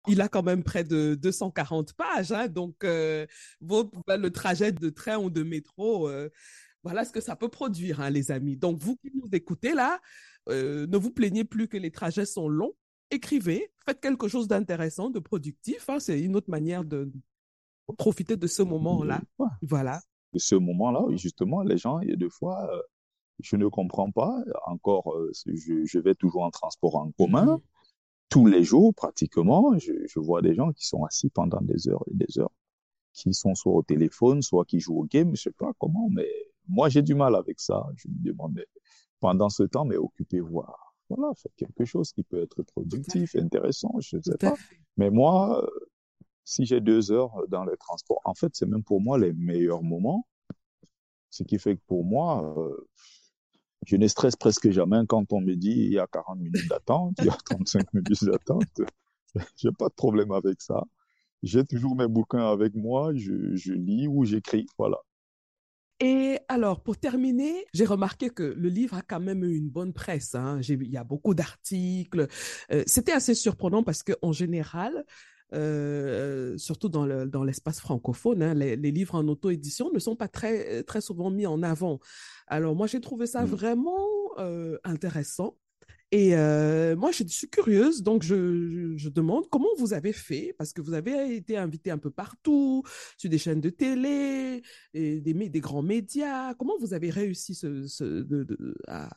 [0.08, 3.26] Il a quand même près de 240 pages, hein, donc euh,
[3.62, 6.30] vos- ben, le trajet de train ou de métro, euh,
[6.84, 8.58] voilà ce que ça peut produire, hein, les amis.
[8.58, 10.00] Donc vous qui nous écoutez là,
[10.50, 12.74] euh, ne vous plaignez plus que les trajets sont longs.
[13.12, 15.90] Écrivez, faites quelque chose d'intéressant, de productif.
[15.90, 17.12] hein, c'est une autre manière de
[17.98, 19.22] profiter de ce moment-là.
[19.40, 19.48] Ouais.
[19.62, 20.00] Voilà.
[20.34, 22.70] de ce moment-là, justement, les gens, il y a deux fois,
[23.40, 24.36] je ne comprends pas.
[24.66, 27.60] Encore, je, je vais toujours en transport en commun.
[28.30, 32.04] Tous les jours, pratiquement, je, je vois des gens qui sont assis pendant des heures
[32.12, 32.52] et des heures,
[33.14, 36.28] qui sont soit au téléphone, soit qui jouent au game, je sais pas comment, mais
[36.68, 37.86] moi, j'ai du mal avec ça.
[37.96, 38.66] Je me demande, mais
[39.20, 40.64] pendant ce temps, mais occupez-vous.
[41.10, 44.56] Voilà, faites quelque chose qui peut être productif, intéressant, je ne sais pas.
[44.98, 45.70] Mais moi, euh,
[46.44, 49.84] si j'ai deux heures dans les transports, en fait, c'est même pour moi les meilleurs
[49.84, 50.28] moments.
[51.30, 52.88] Ce qui fait que pour moi, euh,
[53.86, 57.16] je ne stresse presque jamais quand on me dit il y a 40 minutes d'attente,
[57.20, 58.82] il y a 35 minutes d'attente.
[59.58, 60.84] J'ai pas de problème avec ça.
[61.44, 64.66] J'ai toujours mes bouquins avec moi, je, je lis ou j'écris.
[64.78, 64.98] Voilà.
[66.00, 69.94] Et alors, pour terminer, j'ai remarqué que le livre a quand même eu une bonne
[69.94, 70.36] presse.
[70.36, 70.60] Hein.
[70.62, 72.28] Il y a beaucoup d'articles.
[72.72, 75.06] Euh, C'était assez surprenant parce qu'en général,
[75.54, 80.16] euh, surtout dans le, dans l'espace francophone, hein, les, les livres en auto-édition ne sont
[80.16, 82.00] pas très, très souvent mis en avant.
[82.48, 83.50] Alors, moi, j'ai trouvé ça Mm.
[83.50, 84.08] vraiment
[84.40, 85.58] euh, intéressant.
[86.12, 90.54] Et euh, moi, je suis curieuse, donc je, je, je demande comment vous avez fait,
[90.58, 92.84] parce que vous avez été invité un peu partout,
[93.18, 94.62] sur des chaînes de télé,
[94.94, 96.54] et des, des grands médias.
[96.54, 99.10] Comment vous avez réussi ce, ce- de- de- à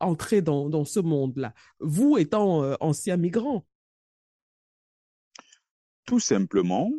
[0.00, 3.66] entrer dans, dans ce monde-là, vous étant euh, ancien migrant?
[6.04, 6.90] Tout simplement,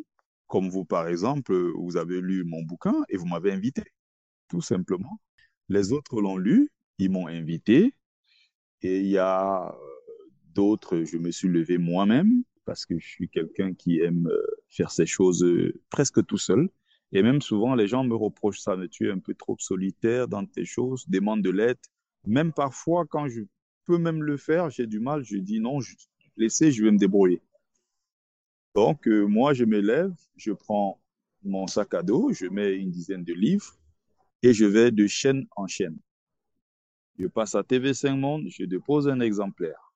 [0.46, 3.84] comme vous, par exemple, vous avez lu mon bouquin et vous m'avez invité.
[4.48, 5.20] Tout simplement.
[5.68, 7.94] Les autres l'ont lu, ils m'ont invité.
[8.82, 9.76] Et il y a euh,
[10.54, 14.90] d'autres, je me suis levé moi-même parce que je suis quelqu'un qui aime euh, faire
[14.90, 16.68] ces choses euh, presque tout seul.
[17.12, 20.28] Et même souvent, les gens me reprochent ça, mais tu es un peu trop solitaire
[20.28, 21.78] dans tes choses, demande de l'aide.
[22.26, 23.42] Même parfois, quand je
[23.84, 25.94] peux même le faire, j'ai du mal, je dis non, je,
[26.36, 27.40] laissez, je vais me débrouiller.
[28.74, 31.00] Donc, euh, moi, je me lève, je prends
[31.42, 33.76] mon sac à dos, je mets une dizaine de livres
[34.42, 35.98] et je vais de chaîne en chaîne.
[37.18, 39.92] Je passe à TV5 Monde, je dépose un exemplaire.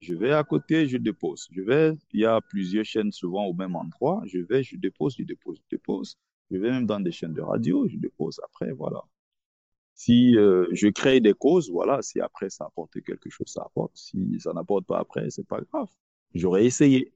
[0.00, 1.48] Je vais à côté, je dépose.
[1.52, 4.22] Je vais, il y a plusieurs chaînes souvent au même endroit.
[4.26, 6.18] Je vais, je dépose, je dépose, je dépose.
[6.50, 9.02] Je vais même dans des chaînes de radio, je dépose après, voilà.
[9.94, 13.92] Si euh, je crée des causes, voilà, si après ça apporte quelque chose, ça apporte.
[13.96, 15.88] Si ça n'apporte pas après, c'est pas grave.
[16.34, 17.12] J'aurais essayé.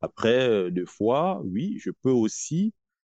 [0.00, 2.72] Après, euh, deux fois, oui, je peux aussi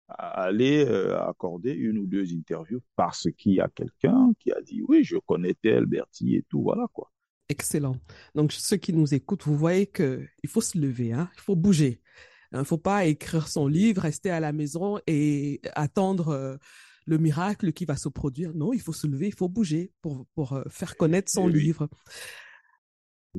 [0.09, 4.81] aller euh, accorder une ou deux interviews parce qu'il y a quelqu'un qui a dit
[4.87, 7.11] oui, je connais tel Bertie et tout, voilà quoi.
[7.49, 7.95] Excellent.
[8.35, 11.55] Donc, ceux qui nous écoutent, vous voyez que il faut se lever, hein, il faut
[11.55, 12.01] bouger.
[12.51, 16.57] Il ne faut pas écrire son livre, rester à la maison et attendre euh,
[17.05, 18.53] le miracle qui va se produire.
[18.53, 21.61] Non, il faut se lever, il faut bouger pour, pour euh, faire connaître son oui.
[21.61, 21.89] livre.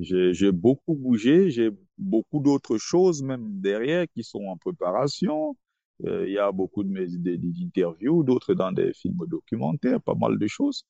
[0.01, 5.57] J'ai j'ai beaucoup bougé, j'ai beaucoup d'autres choses même derrière qui sont en préparation.
[6.05, 10.01] Euh, il y a beaucoup de mes des- des interviews, d'autres dans des films documentaires,
[10.03, 10.85] pas mal de choses.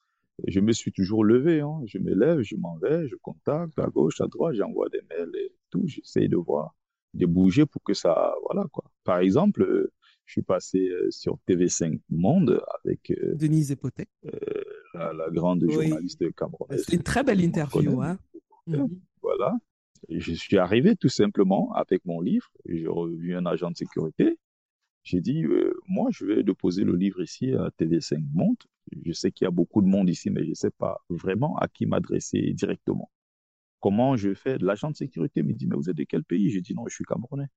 [0.49, 1.81] Je me suis toujours levé, hein.
[1.87, 5.31] Je me lève, je m'en vais, je contacte à gauche, à droite, j'envoie des mails
[5.45, 5.83] et tout.
[5.87, 6.75] J'essaye de voir,
[7.13, 8.85] de bouger pour que ça, voilà quoi.
[9.05, 9.93] Par exemple, euh,
[10.25, 14.09] je suis passé euh, sur TV5 Monde avec euh, Denise Epotek.
[14.95, 15.75] la, la grande Oui.
[15.75, 16.83] journaliste camerounaise.
[16.89, 18.01] C'est une très belle interview.
[18.01, 18.19] Hein.
[18.67, 18.89] Mhm.
[19.21, 19.55] Voilà.
[20.09, 22.51] Je suis arrivé tout simplement avec mon livre.
[22.67, 24.39] J'ai revu un agent de sécurité.
[25.03, 28.57] J'ai dit, euh, moi, je vais déposer le livre ici à TV5 Monde.
[29.05, 31.57] Je sais qu'il y a beaucoup de monde ici, mais je ne sais pas vraiment
[31.59, 33.11] à qui m'adresser directement.
[33.81, 34.57] Comment je fais?
[34.59, 36.49] L'agent de sécurité me dit, mais vous êtes de quel pays?
[36.51, 37.49] J'ai dit, non, je suis camerounais.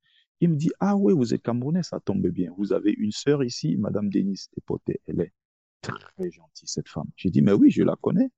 [0.41, 2.51] Il me dit, ah oui, vous êtes camerounais, ça tombe bien.
[2.57, 4.99] Vous avez une sœur ici, Madame Denise Epoté.
[5.07, 5.33] Elle est
[5.81, 7.09] très gentille, cette femme.
[7.15, 8.29] J'ai dit, mais oui, je la connais.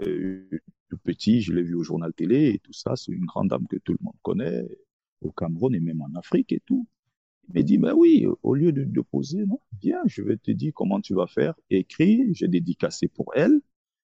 [0.00, 0.48] Euh,
[1.04, 2.96] petit, je l'ai vu au journal télé et tout ça.
[2.96, 4.68] C'est une grande dame que tout le monde connaît
[5.20, 6.86] au Cameroun et même en Afrique et tout.
[7.48, 10.72] Il m'a dit, mais oui, au lieu de déposer, non, viens, je vais te dire
[10.74, 11.54] comment tu vas faire.
[11.70, 13.60] Écris, j'ai dédicacé pour elle.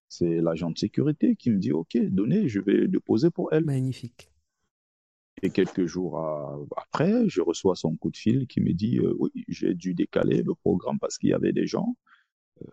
[0.09, 3.65] C'est l'agent de sécurité qui me dit, OK, donnez, je vais déposer pour elle.
[3.65, 4.31] Magnifique.
[5.43, 6.19] Et quelques jours
[6.77, 10.43] après, je reçois son coup de fil qui me dit, euh, oui, j'ai dû décaler
[10.43, 11.97] le programme parce qu'il y avait des gens.
[12.63, 12.67] Euh,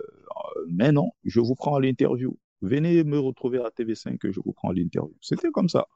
[0.68, 2.38] mais non, je vous prends à l'interview.
[2.62, 5.16] Venez me retrouver à TV5 que je vous prends l'interview.
[5.22, 5.88] C'était comme ça.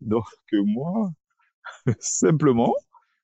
[0.00, 1.10] Donc moi,
[1.98, 2.74] simplement,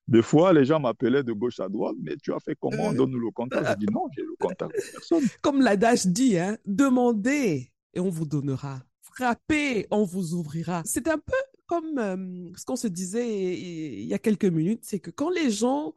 [0.08, 2.90] des fois, les gens m'appelaient de gauche à droite, mais tu as fait comment?
[2.90, 3.66] Euh, Donne-nous le contact.
[3.70, 5.22] Je dis non, j'ai le contact de personne.
[5.42, 8.82] Comme l'adage dit, hein, demandez et on vous donnera.
[9.00, 10.82] Frappez, on vous ouvrira.
[10.84, 11.32] C'est un peu
[11.66, 15.50] comme euh, ce qu'on se disait il y a quelques minutes, c'est que quand les
[15.50, 15.94] gens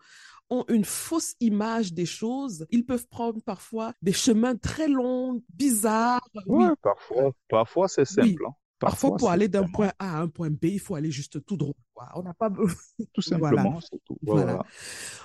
[0.50, 6.28] ont une fausse image des choses, ils peuvent prendre parfois des chemins très longs, bizarres.
[6.47, 6.66] oui.
[6.82, 8.45] parfois, parfois c'est simple.
[8.47, 8.54] Hein.
[8.80, 11.58] Parfois, pour aller d'un point A à un point B, il faut aller juste tout
[11.58, 11.76] droit.
[12.16, 12.50] On n'a pas
[13.14, 13.80] tout simplement.
[14.06, 14.18] Tout.
[14.22, 14.64] Voilà.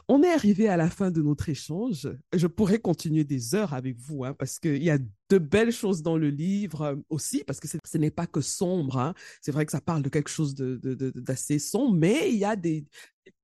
[0.09, 2.09] On est arrivé à la fin de notre échange.
[2.33, 6.03] Je pourrais continuer des heures avec vous, hein, parce qu'il y a de belles choses
[6.03, 8.99] dans le livre euh, aussi, parce que ce n'est pas que sombre.
[8.99, 9.15] Hein.
[9.41, 12.57] C'est vrai que ça parle de quelque chose d'assez de, sombre, mais il y a
[12.57, 12.85] des.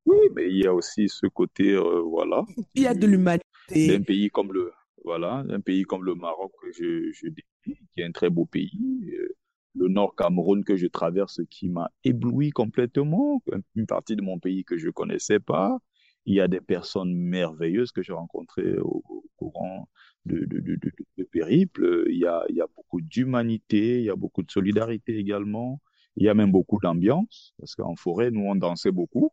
[0.06, 2.44] Oui, mais il y a aussi ce côté, euh, voilà.
[2.74, 3.44] Il y a de l'humanité.
[3.68, 4.72] D'un pays comme le,
[5.04, 7.28] voilà, un pays comme le Maroc que je, je
[7.64, 9.12] qui est un très beau pays.
[9.12, 9.36] Euh,
[9.74, 13.42] le Nord Cameroun que je traverse qui m'a ébloui complètement,
[13.76, 15.78] une partie de mon pays que je connaissais pas.
[16.26, 19.02] Il y a des personnes merveilleuses que j'ai rencontrées au,
[19.36, 19.88] courant
[20.26, 20.76] de, de, de,
[21.16, 22.04] de, périple.
[22.10, 25.80] Il y a, il y a beaucoup d'humanité, il y a beaucoup de solidarité également.
[26.16, 29.30] Il y a même beaucoup d'ambiance, parce qu'en forêt, nous, on dansait beaucoup.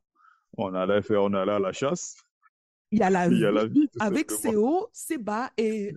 [0.56, 2.16] On allait faire, on allait à la chasse.
[2.92, 5.94] Il y a la, vie, avec ses hauts, ses bas, et,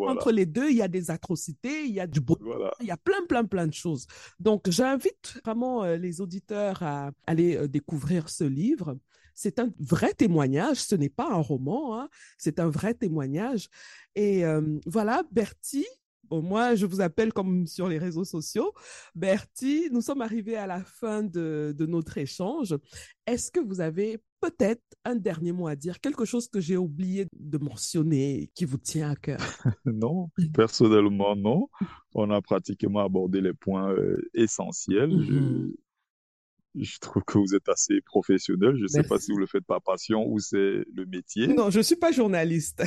[0.00, 2.36] entre les deux, il y a des atrocités, il y a du beau,
[2.80, 4.08] il y a plein, plein, plein de choses.
[4.40, 8.98] Donc, j'invite vraiment euh, les auditeurs à aller euh, découvrir ce livre.
[9.34, 12.08] C'est un vrai témoignage, ce n'est pas un roman, hein.
[12.36, 13.68] c'est un vrai témoignage.
[14.16, 15.86] Et euh, voilà, Bertie,
[16.30, 18.72] moi, je vous appelle comme sur les réseaux sociaux.
[19.14, 22.76] Bertie, nous sommes arrivés à la fin de, notre échange.
[23.26, 27.26] Est-ce que vous avez peut-être un dernier mot à dire, quelque chose que j'ai oublié
[27.32, 29.38] de mentionner, qui vous tient à cœur?
[29.84, 31.68] Non, personnellement, non.
[32.14, 35.10] On a pratiquement abordé les points euh, essentiels.
[35.10, 35.72] Mm-hmm.
[36.80, 38.76] Je, trouve que vous êtes assez professionnel.
[38.76, 41.48] Je ne sais pas si vous le faites par passion ou c'est le métier.
[41.48, 42.82] Non, je ne suis pas journaliste.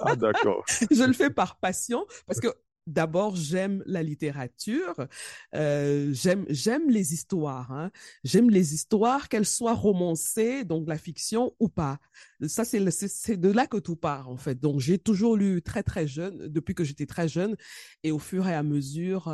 [0.00, 0.64] Ah, d'accord.
[0.90, 2.48] je le fais par passion parce que
[2.86, 5.06] d'abord j'aime la littérature,
[5.54, 7.90] euh, j'aime les histoires, hein.
[8.24, 11.98] j'aime les histoires qu'elles soient romancées, donc la fiction ou pas.
[12.46, 14.58] Ça c'est de là que tout part en fait.
[14.60, 17.56] Donc j'ai toujours lu très très jeune, depuis que j'étais très jeune,
[18.02, 19.32] et au fur et à mesure,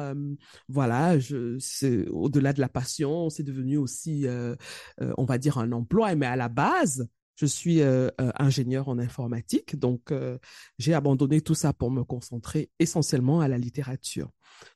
[0.69, 1.17] voilà,
[1.59, 4.55] c'est au-delà de la passion, c'est devenu aussi, euh,
[5.01, 7.09] euh, on va dire un emploi, mais à la base
[7.39, 10.39] je suis euh, euh, ingénieur en informatique, donc euh,
[10.79, 14.31] j'ai abandonné tout ça pour me concentrer essentiellement à la littérature.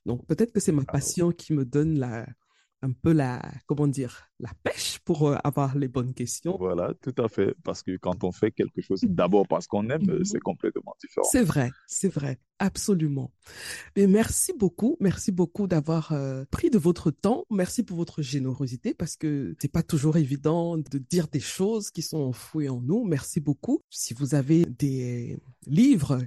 [0.05, 2.25] Donc peut-être que c'est ma passion qui me donne la,
[2.83, 6.57] un peu la, comment dire, la pêche pour euh, avoir les bonnes questions.
[6.59, 7.55] Voilà, tout à fait.
[7.63, 10.25] Parce que quand on fait quelque chose d'abord parce qu'on aime, mhm.
[10.25, 11.25] c'est complètement différent.
[11.31, 13.31] C'est vrai, c'est vrai, absolument.
[13.95, 17.45] Mais merci beaucoup, merci beaucoup d'avoir euh, pris de votre temps.
[17.49, 22.01] Merci pour votre générosité parce que c'est pas toujours évident de dire des choses qui
[22.01, 23.05] sont enfouies en nous.
[23.05, 23.81] Merci beaucoup.
[23.89, 26.19] Si vous avez des livres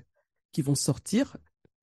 [0.53, 1.37] qui vont sortir,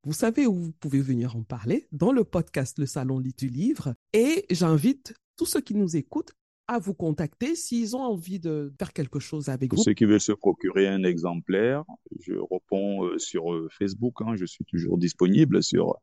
[0.03, 3.47] vous savez où vous pouvez venir en parler dans le podcast Le Salon Lit du
[3.47, 3.95] Livre.
[4.11, 6.33] Et j'invite tous ceux qui nous écoutent
[6.67, 9.83] à vous contacter s'ils ont envie de faire quelque chose avec Pour vous.
[9.83, 11.83] Ceux qui veulent se procurer un exemplaire,
[12.19, 14.21] je réponds euh, sur euh, Facebook.
[14.21, 15.95] Hein, je suis toujours disponible sur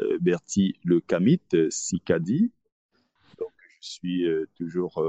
[0.00, 2.52] euh, Bertie Le Camit, Sicadi.
[3.38, 4.26] Donc, je suis
[4.56, 5.02] toujours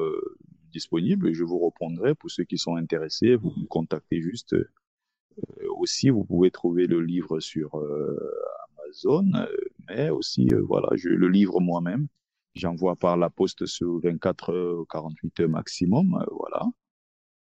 [0.76, 2.14] disponible et je vous répondrai.
[2.16, 4.70] Pour ceux qui sont intéressés, vous me contactez juste euh,
[5.78, 8.18] aussi, vous pouvez trouver le livre sur euh,
[8.84, 9.48] Amazon, euh,
[9.88, 12.08] mais aussi, voilà, je le livre moi-même.
[12.54, 16.66] J'envoie par la poste sur 24 48 heures maximum, voilà.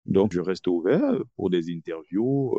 [0.05, 2.57] Donc, je reste ouvert pour des interviews,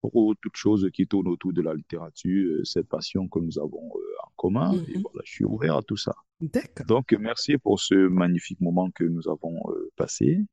[0.00, 3.90] pour toute chose qui tourne autour de la littérature, cette passion que nous avons
[4.24, 4.72] en commun.
[4.88, 5.02] Et mhm.
[5.02, 6.14] voilà, je suis ouvert à tout ça.
[6.40, 6.86] D'accord.
[6.86, 9.62] Donc, merci pour ce magnifique moment que nous avons
[9.94, 10.44] passé.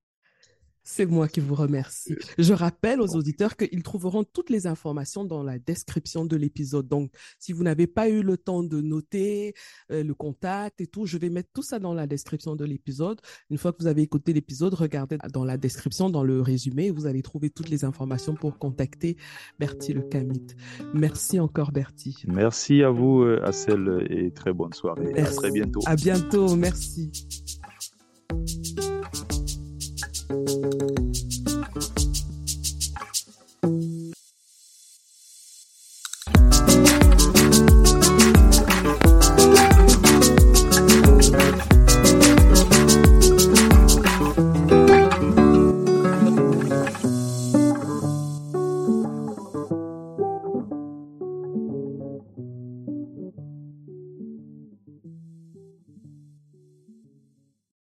[0.90, 2.16] C'est moi qui vous remercie.
[2.38, 6.88] Je rappelle aux auditeurs qu'ils trouveront toutes les informations dans la description de l'épisode.
[6.88, 9.54] Donc, si vous n'avez pas eu le temps de noter
[9.92, 13.20] euh, le contact et tout, je vais mettre tout ça dans la description de l'épisode.
[13.50, 17.06] Une fois que vous avez écouté l'épisode, regardez dans la description, dans le résumé, vous
[17.06, 19.18] allez trouver toutes les informations pour contacter
[19.60, 20.56] Bertie le Camite.
[20.94, 22.16] Merci encore, Bertie.
[22.28, 25.14] Merci à vous, Assel, et très bonne soirée.
[25.20, 25.82] À très bientôt.
[25.86, 26.56] À bientôt.
[26.56, 27.12] Merci.
[30.70, 30.97] thank you